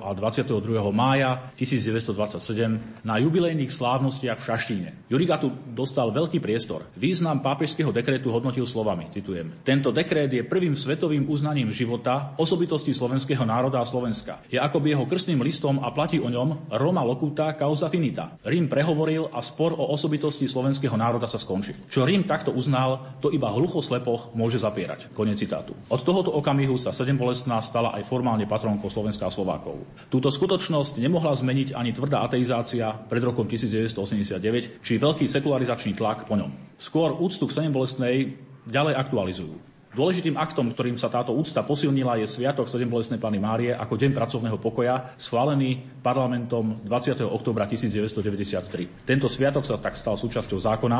[0.03, 0.59] a 22.
[0.91, 4.89] mája 1927 na jubilejných slávnostiach v Šaštíne.
[5.07, 6.83] Juriga tu dostal veľký priestor.
[6.99, 9.55] Význam pápežského dekrétu hodnotil slovami, citujem.
[9.63, 14.43] Tento dekrét je prvým svetovým uznaním života osobitosti slovenského národa a Slovenska.
[14.51, 18.35] Je akoby jeho krstným listom a platí o ňom Roma locuta causa finita.
[18.43, 21.87] Rím prehovoril a spor o osobitosti slovenského národa sa skončil.
[21.87, 25.15] Čo Rím takto uznal, to iba hlucho slepoch môže zapierať.
[25.15, 25.71] Konec citátu.
[25.87, 29.87] Od tohoto okamihu sa sedembolestná stala aj formálne patronkou Slovenska a Slovákov.
[30.11, 36.35] Túto skutočnosť nemohla zmeniť ani tvrdá ateizácia pred rokom 1989, či veľký sekularizačný tlak po
[36.35, 36.75] ňom.
[36.75, 38.35] Skôr úctu k sedembolestnej
[38.67, 39.76] ďalej aktualizujú.
[39.95, 44.57] Dôležitým aktom, ktorým sa táto úcta posilnila, je Sviatok sedembolestnej Pany Márie ako Deň pracovného
[44.59, 47.23] pokoja, schválený parlamentom 20.
[47.27, 49.07] oktobra 1993.
[49.07, 50.99] Tento sviatok sa tak stal súčasťou zákona,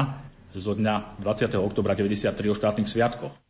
[0.58, 1.54] zo dňa 20.
[1.62, 3.46] oktobra 93 o štátnych sviatkoch.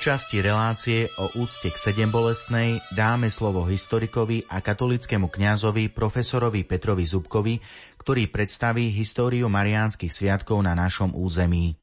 [0.00, 7.60] Časti relácie o úcte k sedembolestnej dáme slovo historikovi a katolickému kňazovi profesorovi Petrovi Zubkovi,
[8.00, 11.76] ktorý predstaví históriu mariánskych sviatkov na našom území.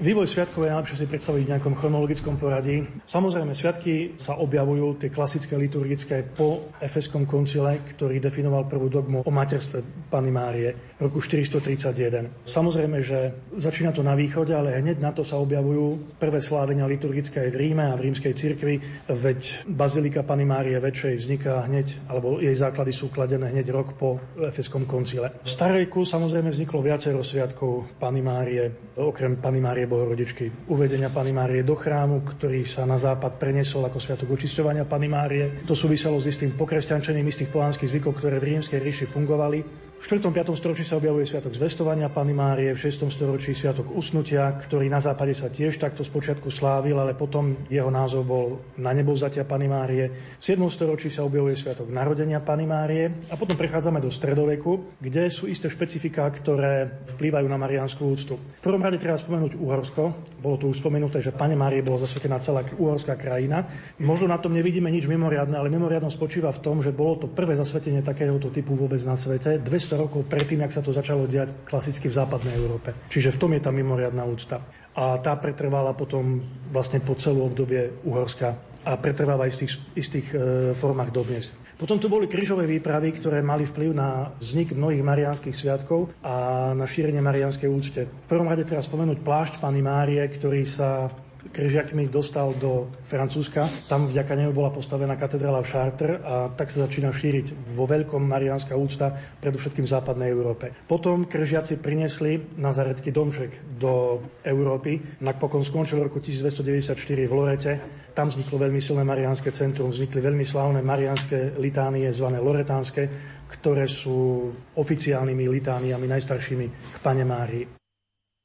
[0.00, 2.86] Vývoj sviatkov je najlepšie si predstaviť v nejakom chronologickom poradí.
[3.04, 9.32] Samozrejme, sviatky sa objavujú, tie klasické liturgické, po Efeskom koncile, ktorý definoval prvú dogmu o
[9.34, 12.48] materstve Pany Márie roku 431.
[12.48, 17.46] Samozrejme, že začína to na východe, ale hneď na to sa objavujú prvé slávenia liturgické
[17.46, 22.42] aj v Ríme a v rímskej cirkvi, veď Bazilika Pany Márie väčšej vzniká hneď, alebo
[22.42, 25.38] jej základy sú kladené hneď rok po Efeskom koncile.
[25.44, 30.66] V Starejku samozrejme vzniklo viacero sviatkov Pany Márie, okrem Pany Márie Bohorodičky.
[30.72, 35.62] Uvedenia Pany Márie do chrámu, ktorý sa na západ preniesol ako sviatok očisťovania Pany Márie.
[35.68, 40.30] To súviselo s istým pokresťančením istých pohanských zvykov, ktoré v rímskej ríši fungovali v 4.
[40.30, 40.54] 5.
[40.54, 43.10] storočí sa objavuje Sviatok zvestovania Pany Márie, v 6.
[43.10, 48.22] storočí Sviatok usnutia, ktorý na západe sa tiež takto spočiatku slávil, ale potom jeho názov
[48.22, 48.46] bol
[48.78, 50.38] na nebovzatia Pany Márie.
[50.38, 50.62] V 7.
[50.70, 55.66] storočí sa objavuje Sviatok narodenia Pany Márie a potom prechádzame do stredoveku, kde sú isté
[55.66, 58.38] špecifiká, ktoré vplývajú na mariánsku úctu.
[58.38, 60.14] V prvom rade treba spomenúť Uhorsko.
[60.38, 63.66] Bolo tu už spomenuté, že Pane Márie bola zasvetená celá uhorská krajina.
[63.98, 67.58] Možno na tom nevidíme nič mimoriadne, ale mimoriadno spočíva v tom, že bolo to prvé
[67.58, 69.58] zasvetenie takéhoto typu vôbec na svete.
[69.58, 72.92] 200 rokov predtým, ak sa to začalo diať klasicky v západnej Európe.
[73.08, 74.60] Čiže v tom je tá mimoriadná úcta.
[74.98, 76.42] A tá pretrvala potom
[76.74, 80.36] vlastne po celú obdobie Uhorska a pretrváva aj v tých istých e,
[80.74, 81.54] formách dodnes.
[81.78, 86.82] Potom tu boli krížové výpravy, ktoré mali vplyv na vznik mnohých mariánskych sviatkov a na
[86.82, 88.02] šírenie mariánskej úcte.
[88.10, 91.06] V prvom rade treba spomenúť plášť Pany Márie, ktorý sa
[91.54, 93.66] križiakmi dostal do Francúzska.
[93.86, 98.20] Tam vďaka nemu bola postavená katedrála v Chartres a tak sa začína šíriť vo veľkom
[98.20, 100.74] mariánska úcta, predovšetkým v západnej Európe.
[100.86, 105.22] Potom križiaci priniesli nazarecký domček do Európy.
[105.22, 107.72] Napokon skončil roku 1294 v Lorete.
[108.12, 113.02] Tam vzniklo veľmi silné mariánske centrum, vznikli veľmi slávne mariánske litánie, zvané loretánske,
[113.46, 117.77] ktoré sú oficiálnymi litániami najstaršími k Pane Márii.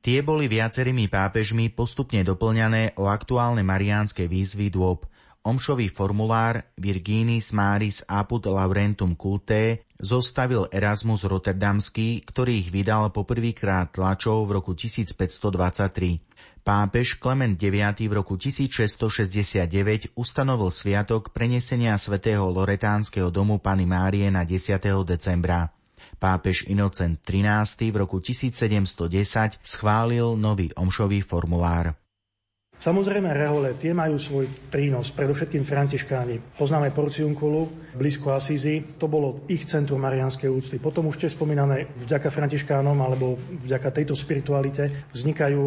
[0.04, 5.08] Tie boli viacerými pápežmi postupne doplňané o aktuálne mariánske výzvy dôb.
[5.48, 14.44] Omšový formulár Virginis Maris Apud Laurentum Culte zostavil Erasmus Rotterdamský, ktorý ich vydal poprvýkrát tlačov
[14.52, 16.68] v roku 1523.
[16.68, 24.44] Pápež Klement IX v roku 1669 ustanovil sviatok prenesenia svätého Loretánskeho domu Pany Márie na
[24.44, 24.84] 10.
[25.08, 25.72] decembra.
[26.20, 31.96] Pápež Inocent XIII v roku 1710 schválil nový omšový formulár.
[32.84, 36.60] Samozrejme, rehole, tie majú svoj prínos, predovšetkým františkáni.
[36.60, 40.84] Poznáme Porciunkulu, blízko Asízy, to bolo ich centrum marianskej úcty.
[40.84, 45.62] Potom už tiež spomínané, vďaka františkánom alebo vďaka tejto spiritualite vznikajú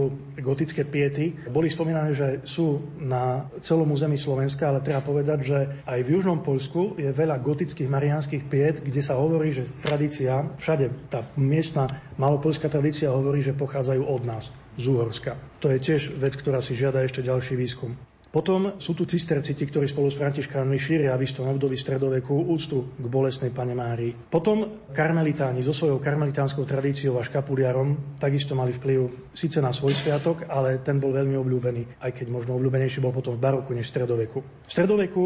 [0.45, 1.33] gotické piety.
[1.49, 6.45] Boli spomínané, že sú na celom území Slovenska, ale treba povedať, že aj v južnom
[6.45, 12.69] Polsku je veľa gotických marianských piet, kde sa hovorí, že tradícia, všade tá miestna malopolská
[12.69, 15.37] tradícia hovorí, že pochádzajú od nás z Úhorska.
[15.61, 17.97] To je tiež vec, ktorá si žiada ešte ďalší výskum.
[18.37, 23.07] Potom sú tu cisterciti, ktorí spolu s františkánmi šíria v istom období stredoveku úctu k
[23.09, 24.13] bolesnej pane Márii.
[24.13, 30.45] Potom karmelitáni so svojou karmelitánskou tradíciou a škapuliarom takisto mali vplyv síce na svoj sviatok,
[30.53, 33.93] ale ten bol veľmi obľúbený, aj keď možno obľúbenejší bol potom v baroku než v
[33.97, 34.39] stredoveku.
[34.45, 35.23] V stredoveku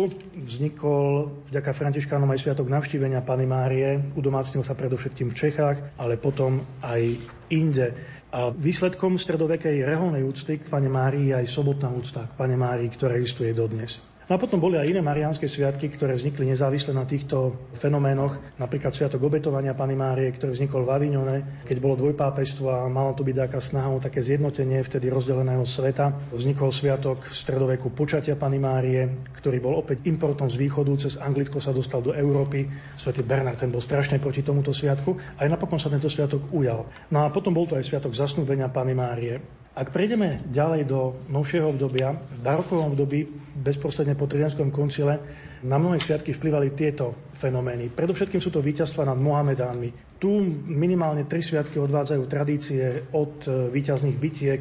[0.46, 6.62] vznikol vďaka františkánom aj sviatok navštívenia Pany Márie, udomácnil sa predovšetkým v Čechách, ale potom
[6.78, 7.18] aj
[7.50, 8.19] inde.
[8.30, 12.86] A výsledkom stredovekej reholnej úcty k Pane Márii je aj sobotná úcta k Pane Márii,
[12.86, 14.09] ktorá existuje dodnes.
[14.30, 18.38] No a potom boli aj iné mariánske sviatky, ktoré vznikli nezávisle na týchto fenoménoch.
[18.62, 23.26] Napríklad Sviatok obetovania Pany Márie, ktorý vznikol v Avignone, keď bolo dvojpápestvo a malo to
[23.26, 26.30] byť taká snaha o také zjednotenie vtedy rozdeleného sveta.
[26.30, 29.02] Vznikol Sviatok v stredoveku počatia Pany Márie,
[29.34, 32.70] ktorý bol opäť importom z východu, cez Anglicko sa dostal do Európy.
[32.94, 35.42] Svetý Bernard ten bol strašne proti tomuto sviatku.
[35.42, 36.86] Aj napokon sa tento sviatok ujal.
[37.10, 39.59] No a potom bol to aj Sviatok zasnúbenia Pany Márie.
[39.70, 43.22] Ak prejdeme ďalej do novšieho obdobia, v barokovom období,
[43.54, 45.14] bezprostredne po Tridanskom koncile,
[45.62, 47.94] na mnohé sviatky vplyvali tieto fenomény.
[47.94, 50.18] Predovšetkým sú to víťazstva nad Mohamedánmi.
[50.18, 50.26] Tu
[50.66, 54.60] minimálne tri sviatky odvádzajú tradície od víťazných bitiek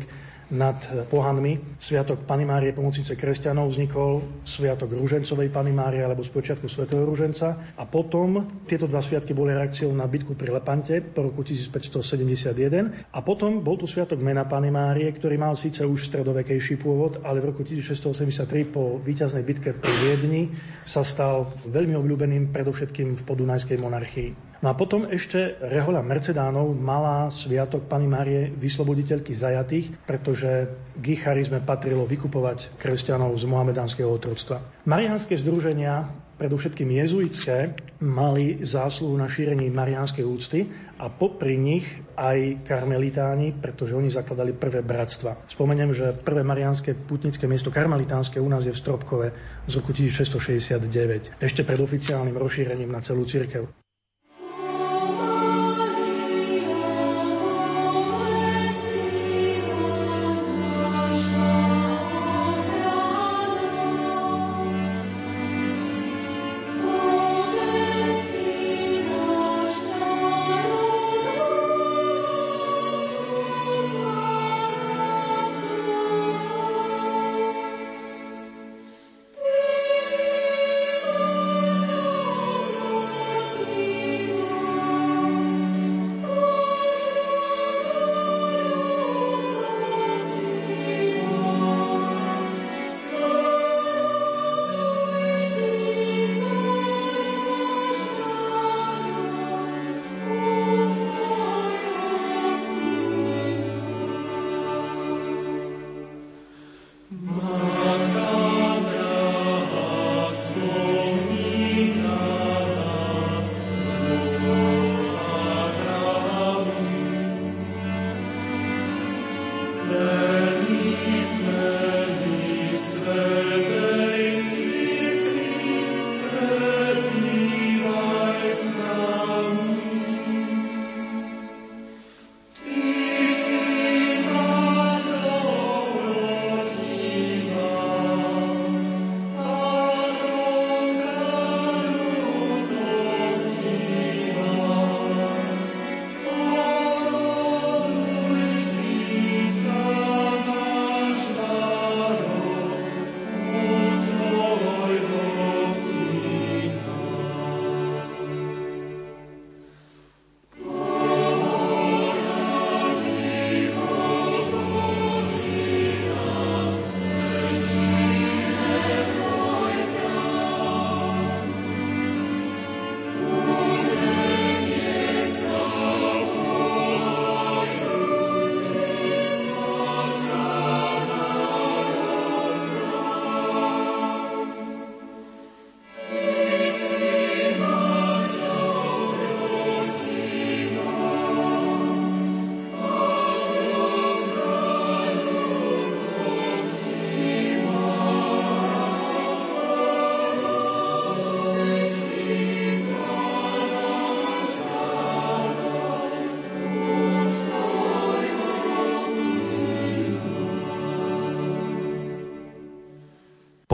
[0.50, 0.78] nad
[1.10, 1.78] pohanmi.
[1.78, 7.78] Sviatok Pany Márie pomocnice kresťanov vznikol, Sviatok Rúžencovej Pany Márie alebo z počiatku svätého Rúženca
[7.78, 13.20] a potom tieto dva sviatky boli reakciou na bitku pri Lepante po roku 1571 a
[13.22, 17.54] potom bol tu Sviatok Mena Pany Márie, ktorý mal síce už stredovekejší pôvod, ale v
[17.54, 20.50] roku 1683 po víťaznej bitke pri Viedni
[20.82, 24.49] sa stal veľmi obľúbeným predovšetkým v podunajskej monarchii.
[24.60, 30.68] No a potom ešte rehoľa Mercedánov mala sviatok Pany Márie vysloboditeľky zajatých, pretože
[31.00, 34.60] k ich charizme patrilo vykupovať kresťanov z mohamedánskeho otroctva.
[34.84, 40.64] Mariánske združenia predovšetkým jezuitské, mali zásluhu na šírení mariánskej úcty
[40.96, 41.84] a popri nich
[42.16, 45.44] aj karmelitáni, pretože oni zakladali prvé bratstva.
[45.52, 49.28] Spomeniem, že prvé mariánske putnické miesto karmelitánske u nás je v Stropkove
[49.68, 53.68] z roku 1669, ešte pred oficiálnym rozšírením na celú cirkev.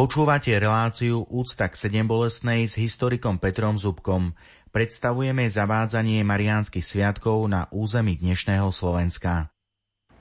[0.05, 4.37] Počúvate reláciu Úcta k sedem bolestnej s historikom Petrom Zubkom.
[4.69, 9.49] Predstavujeme zavádzanie mariánskych sviatkov na území dnešného Slovenska.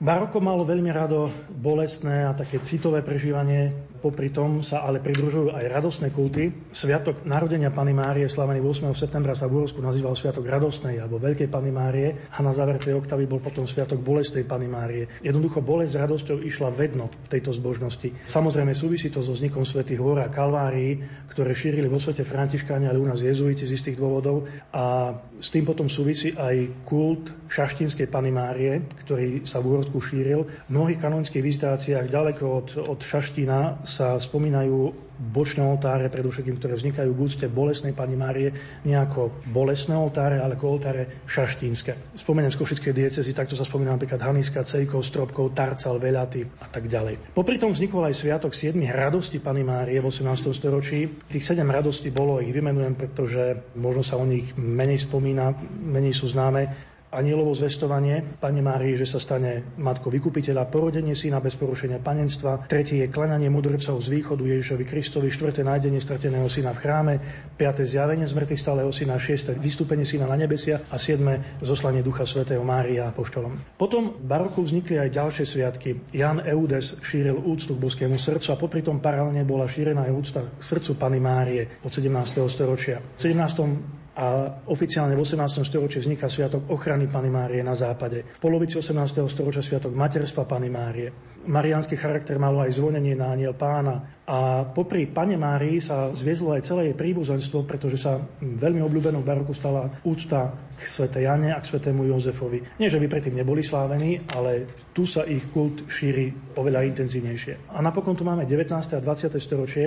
[0.01, 5.65] Baroko malo veľmi rado bolestné a také citové prežívanie, popri tom sa ale pridružujú aj
[5.65, 6.69] radostné kulty.
[6.69, 8.93] Sviatok narodenia Pany Márie, slavený 8.
[8.93, 13.01] septembra, sa v Úrovsku nazýval Sviatok radostnej alebo Veľkej Pany Márie a na záver tej
[13.01, 15.09] oktavy bol potom Sviatok bolestnej Pany Márie.
[15.25, 18.13] Jednoducho bolesť s radosťou išla vedno v tejto zbožnosti.
[18.29, 21.01] Samozrejme súvisí to so vznikom svätých hôr a kalvárií,
[21.33, 25.65] ktoré šírili vo svete Františkáni, ale u nás jezuiti z istých dôvodov a s tým
[25.65, 30.45] potom súvisí aj kult šaštinskej Pany Márie, ktorý sa v Úrovsku šíril.
[30.45, 37.15] V mnohých kanonických vizitáciách ďaleko od, od Šaština sa spomínajú bočné oltáre, predovšetkým, ktoré vznikajú
[37.15, 38.51] v úcte bolesnej Pani Márie,
[38.83, 42.19] nejako bolesné oltáre, ale ako oltáre šaštínske.
[42.19, 46.91] Spomeniem z Košickej diecezy, takto sa spomína napríklad Haniska, Cejkov, Stropkov, Tarcal, Velaty a tak
[46.91, 47.31] ďalej.
[47.31, 50.51] Popri tom vznikol aj sviatok 7 radosti Pani Márie v 18.
[50.51, 51.07] storočí.
[51.31, 56.27] Tých 7 radostí bolo, ich vymenujem, pretože možno sa o nich menej spomína, menej sú
[56.27, 62.65] známe anielovo zvestovanie Pane Márii, že sa stane matkou vykupiteľa, porodenie syna bez porušenia panenstva,
[62.67, 67.13] tretie je klananie mudrcov z východu Ježišovi Kristovi, štvrté nájdenie strateného syna v chráme,
[67.55, 72.61] piaté zjavenie zmrtvých stáleho syna, šiesté vystúpenie syna na nebesia a siedme zoslanie Ducha Svetého
[72.61, 73.77] Mária apoštolom.
[73.79, 75.89] Potom v baroku vznikli aj ďalšie sviatky.
[76.11, 80.41] Jan Eudes šíril úctu k boskému srdcu a popri tom paralelne bola šírená aj úcta
[80.43, 82.41] k srdcu Pany Márie od 17.
[82.51, 83.01] storočia.
[83.15, 85.67] V 17 a oficiálne v 18.
[85.67, 88.23] storočí vzniká sviatok ochrany Pany Márie na západe.
[88.23, 89.27] V polovici 18.
[89.27, 91.11] storočia sviatok materstva Pany Márie.
[91.45, 94.23] Mariánsky charakter malo aj zvonenie na aniel pána.
[94.25, 99.53] A popri Pane Márii sa zviezlo aj celé jej príbuzenstvo, pretože sa veľmi obľúbenou baroku
[99.53, 102.81] stala úcta k Svete Jane a k Svetému Jozefovi.
[102.81, 107.77] Nie, že by predtým neboli slávení, ale tu sa ich kult šíri oveľa intenzívnejšie.
[107.77, 108.73] A napokon tu máme 19.
[108.73, 109.37] a 20.
[109.37, 109.85] storočie,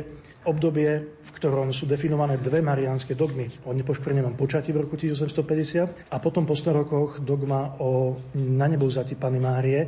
[0.49, 6.17] obdobie, v ktorom sú definované dve mariánske dogmy o nepoškvrnenom počatí v roku 1850 a
[6.17, 9.81] potom po 100 rokoch dogma o na nebovzati Pany Márie,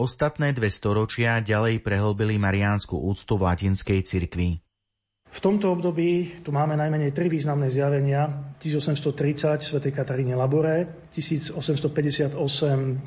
[0.00, 4.69] Ostatné dve storočia ďalej prehlbili mariánsku úctu v latinskej cirkvi.
[5.30, 8.50] V tomto období tu máme najmenej tri významné zjavenia.
[8.60, 9.80] 1830 sv.
[9.88, 12.36] Kataríne Labore, 1858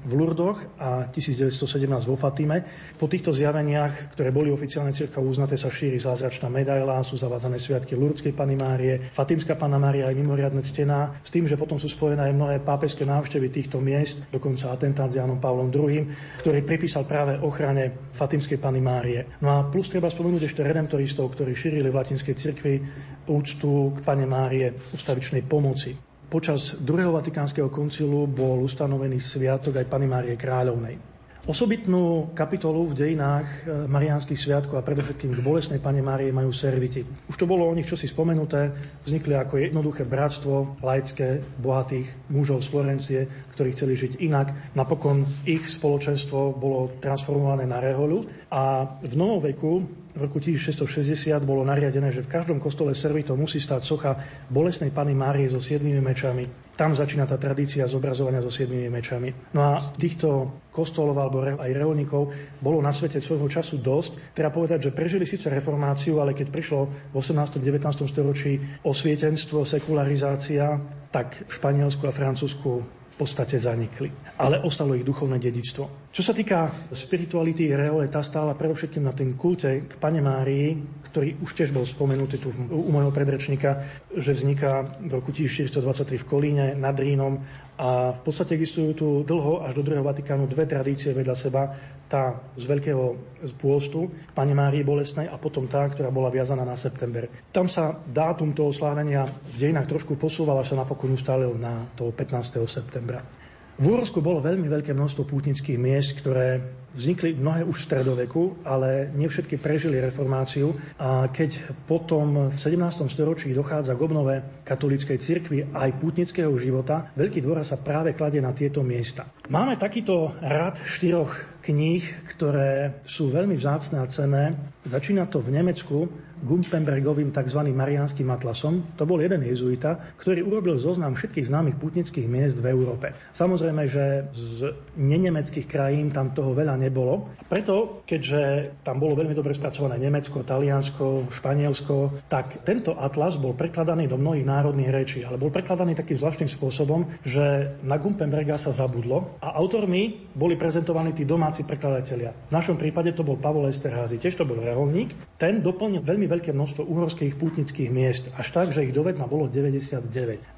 [0.01, 2.65] v Lurdoch a 1917 vo Fatime.
[2.97, 7.93] Po týchto zjaveniach, ktoré boli oficiálne cirkva uznaté, sa šíri zázračná medaila, sú zavádzané sviatky
[7.93, 12.28] Lurdskej Pany Márie, Fatimská Pana Mária je mimoriadne ctená, s tým, že potom sú spojené
[12.28, 16.01] aj mnohé pápežské návštevy týchto miest, dokonca atentát s Jánom Pavlom II,
[16.41, 19.38] ktorý pripísal práve ochrane Fatimskej Pany Márie.
[19.38, 22.78] No a plus treba spomenúť ešte redemptoristov, ktorí šírili latinskej cirkvi
[23.26, 25.97] úctu k Pane Márie ustavičnej pomoci.
[26.30, 31.01] Počas druhého Vatikánskeho koncilu bol ustanovený sviatok aj Pany Márie Kráľovnej.
[31.49, 33.59] Osobitnú kapitolu v dejinách e,
[33.89, 37.01] mariánskych sviatkov a predovšetkým k bolesnej Pane Márie majú serviti.
[37.01, 38.70] Už to bolo o nich čosi spomenuté,
[39.03, 43.22] vznikli ako jednoduché bratstvo laické, bohatých mužov z Florencie,
[43.53, 44.73] ktorí chceli žiť inak.
[44.73, 52.13] Napokon ich spoločenstvo bolo transformované na rehoľu a v novoveku v roku 1660 bolo nariadené,
[52.13, 54.13] že v každom kostole servitov musí stáť socha
[54.45, 56.45] bolesnej Pany Márie so siedmými mečami.
[56.77, 59.33] Tam začína tá tradícia zobrazovania so siedmými mečami.
[59.57, 62.29] No a týchto kostolov alebo aj reholníkov
[62.61, 64.37] bolo na svete svojho času dosť.
[64.37, 67.57] Treba povedať, že prežili síce reformáciu, ale keď prišlo v 18.
[67.57, 68.05] 19.
[68.05, 70.77] storočí osvietenstvo, sekularizácia,
[71.09, 74.09] tak v Španielsku a Francúzsku v podstate zanikli.
[74.41, 76.09] Ale ostalo ich duchovné dedičstvo.
[76.09, 80.74] Čo sa týka spirituality Reole, tá stála predovšetkým na tým kulte k Pane Márii,
[81.14, 83.86] ktorý už tiež bol spomenutý tu u môjho predrečníka,
[84.18, 87.38] že vzniká v roku 1423 v Kolíne nad Rínom
[87.78, 91.63] a v podstate existujú tu dlho až do druhého Vatikánu dve tradície vedľa seba.
[92.05, 93.17] Tá z veľkého
[93.57, 94.05] pôstu,
[94.38, 97.26] Pane Márie Bolesnej a potom tá, ktorá bola viazaná na september.
[97.49, 102.13] Tam sa dátum toho slávenia v dejinách trošku posúval, až sa napokon ustalil na toho
[102.13, 102.61] 15.
[102.69, 103.42] septembra.
[103.74, 106.61] V Úhorsku bolo veľmi veľké množstvo pútnických miest, ktoré
[106.93, 110.78] vznikli mnohé už v stredoveku, ale nie všetky prežili reformáciu.
[111.01, 113.09] A keď potom v 17.
[113.09, 118.53] storočí dochádza k obnove katolíckej cirkvi aj pútnického života, veľký dôraz sa práve kladie na
[118.53, 119.26] tieto miesta.
[119.51, 124.55] Máme takýto rad štyroch kníh, ktoré sú veľmi vzácne a cenné.
[124.83, 126.07] Začína to v Nemecku
[126.43, 127.71] Gumpenbergovým tzv.
[127.71, 128.83] Marianským atlasom.
[128.99, 133.15] To bol jeden jezuita, ktorý urobil zoznam všetkých známych putnických miest v Európe.
[133.31, 137.31] Samozrejme, že z nenemeckých krajín tam toho veľa nebolo.
[137.47, 144.11] Preto, keďže tam bolo veľmi dobre spracované Nemecko, Taliansko, Španielsko, tak tento atlas bol prekladaný
[144.11, 149.32] do mnohých národných rečí, ale bol prekladaný takým zvláštnym spôsobom, že na Gumpenberga sa zabudlo
[149.39, 152.34] a autormi boli prezentovaní tí domáci prekladatelia.
[152.49, 155.15] V našom prípade to bol Pavol Esterházy, tiež to bol reholník.
[155.38, 160.03] Ten doplnil veľmi veľké množstvo uhorských pútnických miest, až tak, že ich dovedna bolo 99.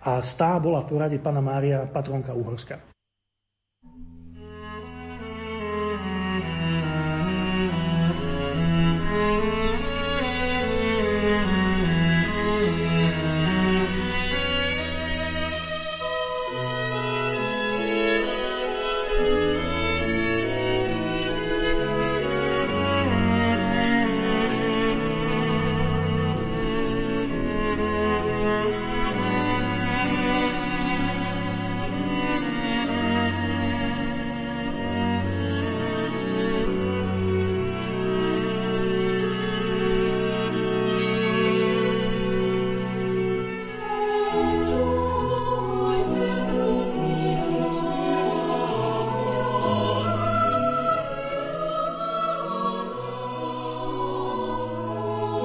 [0.07, 2.94] A stá bola v poradí pána Mária patronka Uhorska.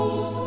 [0.03, 0.40] Oh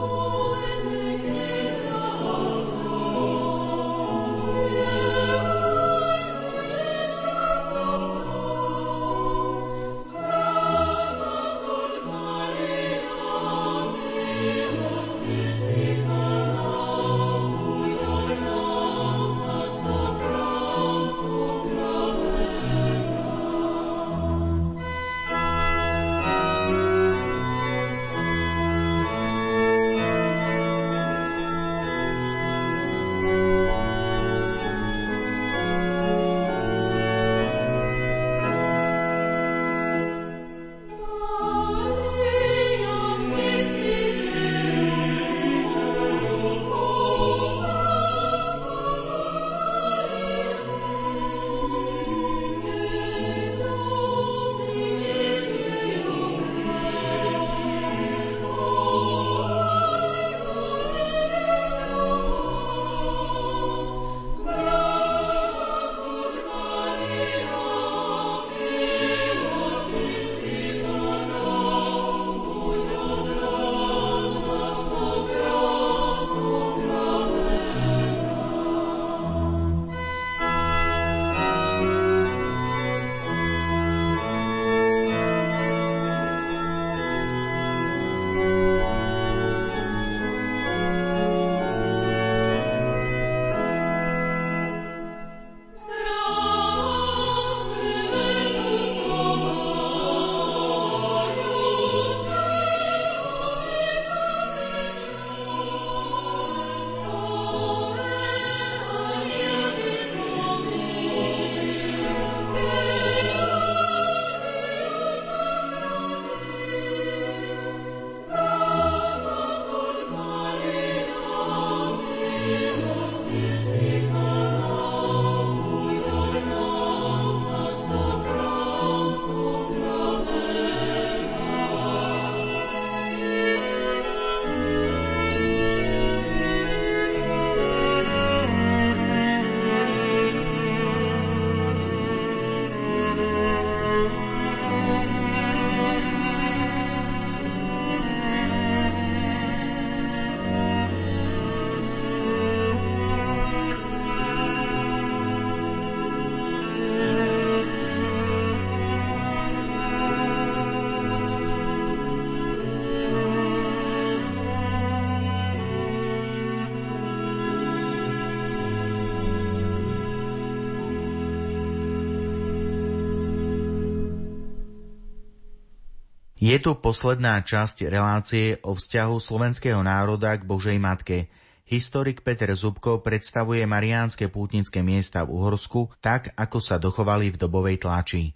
[176.44, 181.32] Je tu posledná časť relácie o vzťahu slovenského národa k Božej Matke.
[181.64, 187.88] Historik Peter Zubko predstavuje mariánske pútnické miesta v Uhorsku tak, ako sa dochovali v dobovej
[187.88, 188.36] tlači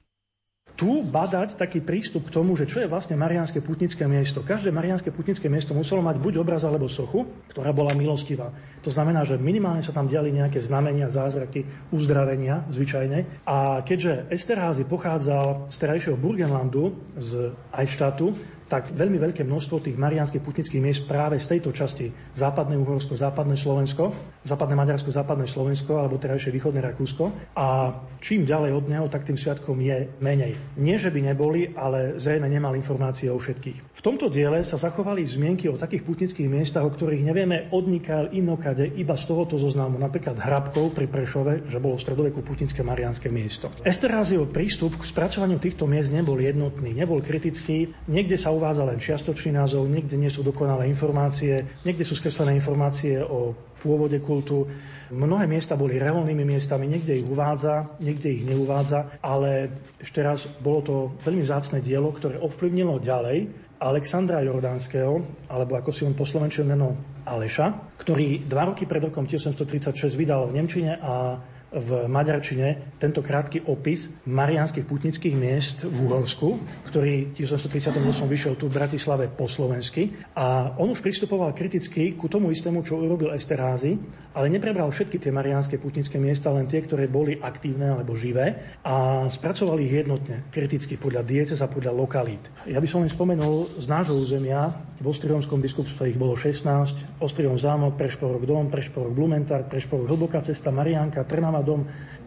[0.77, 4.45] tu badať taký prístup k tomu, že čo je vlastne Mariánske putnické miesto.
[4.45, 8.53] Každé Mariánske putnické miesto muselo mať buď obraz alebo sochu, ktorá bola milostivá.
[8.85, 13.41] To znamená, že minimálne sa tam diali nejaké znamenia, zázraky, uzdravenia zvyčajne.
[13.49, 20.43] A keďže Esterházy pochádzal z terajšieho Burgenlandu, z Eichstadtu, tak veľmi veľké množstvo tých marianských
[20.43, 24.11] putnických miest práve z tejto časti západné Uhorsko, západné Slovensko,
[24.43, 27.55] západné Maďarsko, západné Slovensko alebo terajšie východné Rakúsko.
[27.55, 30.55] A čím ďalej od neho, tak tým sviatkom je menej.
[30.75, 33.95] Nie, že by neboli, ale zrejme nemal informácie o všetkých.
[33.95, 38.83] V tomto diele sa zachovali zmienky o takých putnických miestach, o ktorých nevieme odnikal inokade
[38.99, 43.71] iba z tohoto zoznamu, napríklad Hrabkov pri Prešove, že bolo v stredoveku putnické marianské miesto.
[43.87, 49.53] Esterháziov prístup k spracovaniu týchto miest nebol jednotný, nebol kritický, niekde sa uvádza len čiastočný
[49.53, 54.65] názov, niekde nie sú dokonalé informácie, niekde sú skreslené informácie o pôvode kultu.
[55.13, 59.69] Mnohé miesta boli reholnými miestami, niekde ich uvádza, niekde ich neuvádza, ale
[60.01, 65.21] ešte raz, bolo to veľmi zácne dielo, ktoré ovplyvnilo ďalej Alexandra Jordánskeho,
[65.53, 66.97] alebo ako si on poslovenčil meno
[67.29, 71.37] Aleša, ktorý dva roky pred rokom 1836 vydal v Nemčine a
[71.71, 78.77] v maďarčine tento krátky opis marianských putnických miest v Uhorsku, ktorý 1938 vyšiel tu v
[78.79, 80.15] Bratislave po slovensky.
[80.37, 83.99] A on už pristupoval kriticky ku tomu istému, čo urobil Esterházy,
[84.31, 89.27] ale neprebral všetky tie marianské putnické miesta, len tie, ktoré boli aktívne alebo živé a
[89.27, 92.43] spracovali ich jednotne, kriticky podľa diecez a podľa lokalít.
[92.63, 97.57] Ja by som len spomenul z nášho územia, v Ostrionskom biskupstve ich bolo 16, Ostrion
[97.57, 101.81] zámok, Prešporok dom, Prešporok Blumentár, Prešporok Hlboká cesta, Marianka, Trnava Bratislava dom,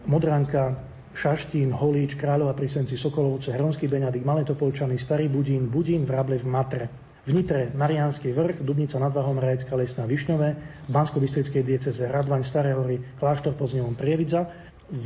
[0.07, 0.63] Modranka,
[1.11, 6.47] Šaštín, Holíč, Kráľova pri Senci, Sokolovce, Hronský Beňadik, Malé Topolčany, Starý Budín, Budín, Vrable v
[6.47, 6.85] Matre.
[7.21, 10.49] V Nitre Mariánsky vrch, Dubnica nad Vahom, Rajecká lesná Višňové,
[10.87, 14.49] v Bansko-Bystrickej dieceze Radvaň, Staré hory, Kláštor pod Prievidza,
[14.89, 15.05] v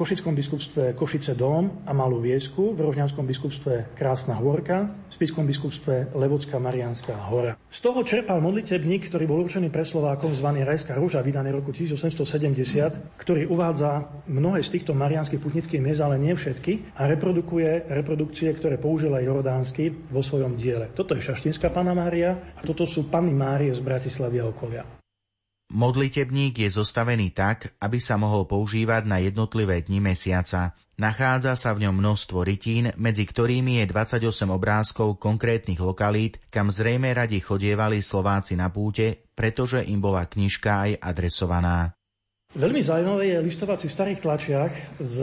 [0.00, 6.16] Košickom biskupstve Košice Dom a Malú Viesku, v Rožňanskom biskupstve Krásna Hôrka, v Spiskom biskupstve
[6.16, 7.60] Levocká Marianská hora.
[7.68, 13.20] Z toho čerpal modlitebník, ktorý bol určený pre Slovákom zvaný Rajská rúža, vydaný roku 1870,
[13.20, 18.80] ktorý uvádza mnohé z týchto marianských putnických miest, ale nie všetky, a reprodukuje reprodukcie, ktoré
[18.80, 20.88] použil aj Jordánsky vo svojom diele.
[20.96, 24.99] Toto je Šaštinská Pana Mária a toto sú Panny Márie z Bratislavy a okolia.
[25.70, 30.74] Modlitebník je zostavený tak, aby sa mohol používať na jednotlivé dni mesiaca.
[30.98, 37.14] Nachádza sa v ňom množstvo rytín, medzi ktorými je 28 obrázkov konkrétnych lokalít, kam zrejme
[37.14, 41.94] radi chodievali Slováci na púte, pretože im bola knižka aj adresovaná.
[42.58, 45.14] Veľmi zaujímavé je listovať si v starých tlačiach z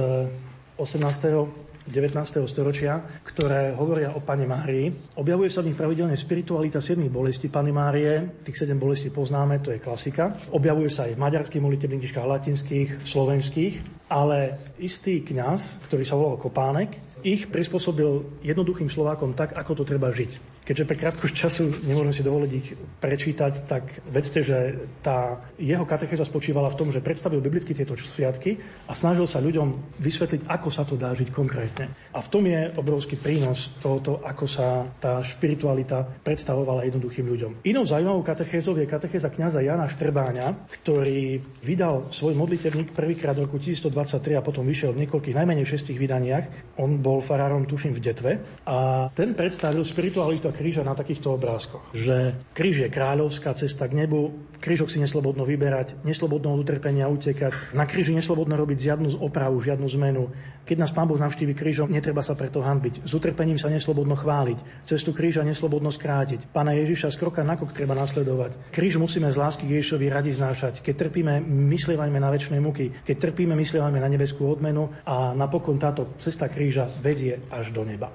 [0.80, 1.76] 18.
[1.88, 2.43] 19.
[2.43, 4.91] storočia, ktoré hovoria o Pane Márii.
[5.15, 8.43] Objavuje sa v nich pravidelne spiritualita 7 bolestí Pany Márie.
[8.43, 10.35] Tých 7 bolestí poznáme, to je klasika.
[10.51, 13.73] Objavuje sa aj v maďarských molitebných knižkách, latinských, slovenských.
[14.11, 20.13] Ale istý kňaz, ktorý sa volal Kopánek, ich prispôsobil jednoduchým Slovákom tak, ako to treba
[20.13, 20.57] žiť.
[20.68, 26.28] Keďže pre krátku času nemôžeme si dovoliť ich prečítať, tak vedzte, že tá jeho katecheza
[26.28, 30.84] spočívala v tom, že predstavil biblicky tieto sviatky a snažil sa ľuďom vysvetliť, ako sa
[30.84, 31.88] to dá žiť konkrétne.
[32.11, 37.51] A v tom je obrovský prínos tohoto, ako sa tá spiritualita predstavovala jednoduchým ľuďom.
[37.63, 43.55] Inou zaujímavou katechézou je katechéza kňaza Jana Štrbáňa, ktorý vydal svoj modlitevník prvýkrát v roku
[43.55, 46.76] 1923 a potom vyšiel v niekoľkých najmenej šestých vydaniach.
[46.76, 48.32] On bol farárom, tuším, v Detve
[48.68, 51.95] a ten predstavil spiritualitu kríža na takýchto obrázkoch.
[51.95, 57.74] Že kríž je kráľovská cesta k nebu, krížok si neslobodno vyberať, neslobodno od utrpenia utekať,
[57.74, 60.30] na kríži neslobodno robiť žiadnu opravu, žiadnu zmenu.
[60.68, 63.08] Keď nás Pán Boh navštívi krížom, netreba sa preto hanbiť.
[63.08, 66.51] S utrpením sa neslobodno chváliť, cestu kríža neslobodno skrátiť.
[66.51, 68.76] Pána Ježiša z kroka na krok treba nasledovať.
[68.76, 70.84] Kríž musíme z lásky k Ježišovi radi znášať.
[70.84, 72.91] Keď trpíme, myslívajme na väčšie muky.
[73.08, 78.12] Keď trpíme, myslívajme na nebeskú odmenu a napokon táto cesta kríža vedie až do neba.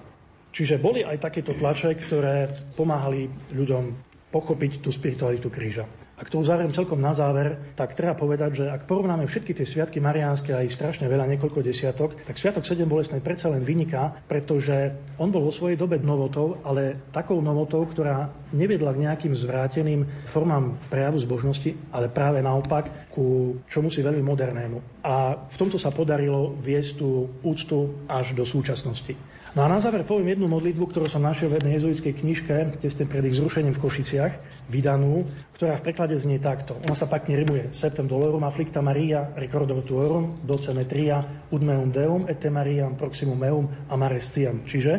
[0.52, 3.24] Čiže boli aj takéto tlače, ktoré pomáhali
[3.56, 5.88] ľuďom pochopiť tú spiritualitu kríža.
[6.22, 9.98] Ak to uzavriem celkom na záver, tak treba povedať, že ak porovnáme všetky tie sviatky
[9.98, 14.94] mariánske a ich strašne veľa, niekoľko desiatok, tak Sviatok 7 bolestnej predsa len vyniká, pretože
[15.18, 20.78] on bol vo svojej dobe novotou, ale takou novotou, ktorá neviedla k nejakým zvráteným formám
[20.86, 25.02] prejavu zbožnosti, ale práve naopak ku čomu si veľmi modernému.
[25.02, 29.18] A v tomto sa podarilo viesť tú úctu až do súčasnosti.
[29.52, 33.04] No a na záver poviem jednu modlitbu, ktorú som našiel v jednej jezuitskej knižke, tesne
[33.04, 36.80] pred ich zrušením v Košiciach, vydanú, ktorá v preklade znie takto.
[36.88, 37.68] Ona sa pekne rybuje.
[37.68, 41.20] Septem dolorum afflicta Maria recordor tuorum, doceme tria,
[41.52, 44.64] ud meum deum, et te Mariam proximum meum amares ciam.
[44.64, 44.92] Čiže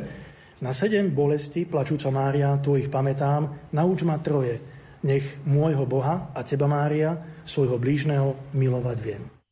[0.61, 4.61] na sedem bolesti, plačúca Mária, tu ich pamätám, nauč ma troje.
[5.01, 9.42] Nech môjho Boha a teba, Mária, svojho blížneho milovať viem.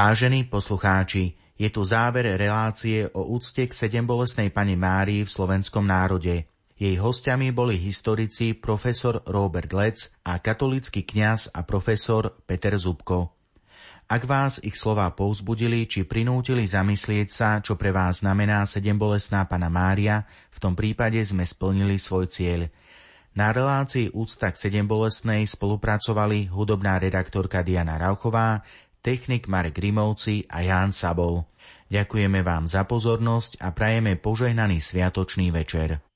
[0.00, 6.48] Vážení poslucháči, je tu záver relácie o úcte k sedembolesnej pani Márii v slovenskom národe.
[6.72, 13.36] Jej hostiami boli historici profesor Robert Lec a katolický kňaz a profesor Peter Zubko.
[14.08, 19.68] Ak vás ich slová povzbudili či prinútili zamyslieť sa, čo pre vás znamená sedembolesná pana
[19.68, 22.72] Mária, v tom prípade sme splnili svoj cieľ.
[23.36, 28.64] Na relácii Úcta k sedembolesnej spolupracovali hudobná redaktorka Diana Rauchová,
[29.00, 31.44] technik Marek Rimovci a Ján Sabol.
[31.90, 36.09] Ďakujeme vám za pozornosť a prajeme požehnaný sviatočný večer.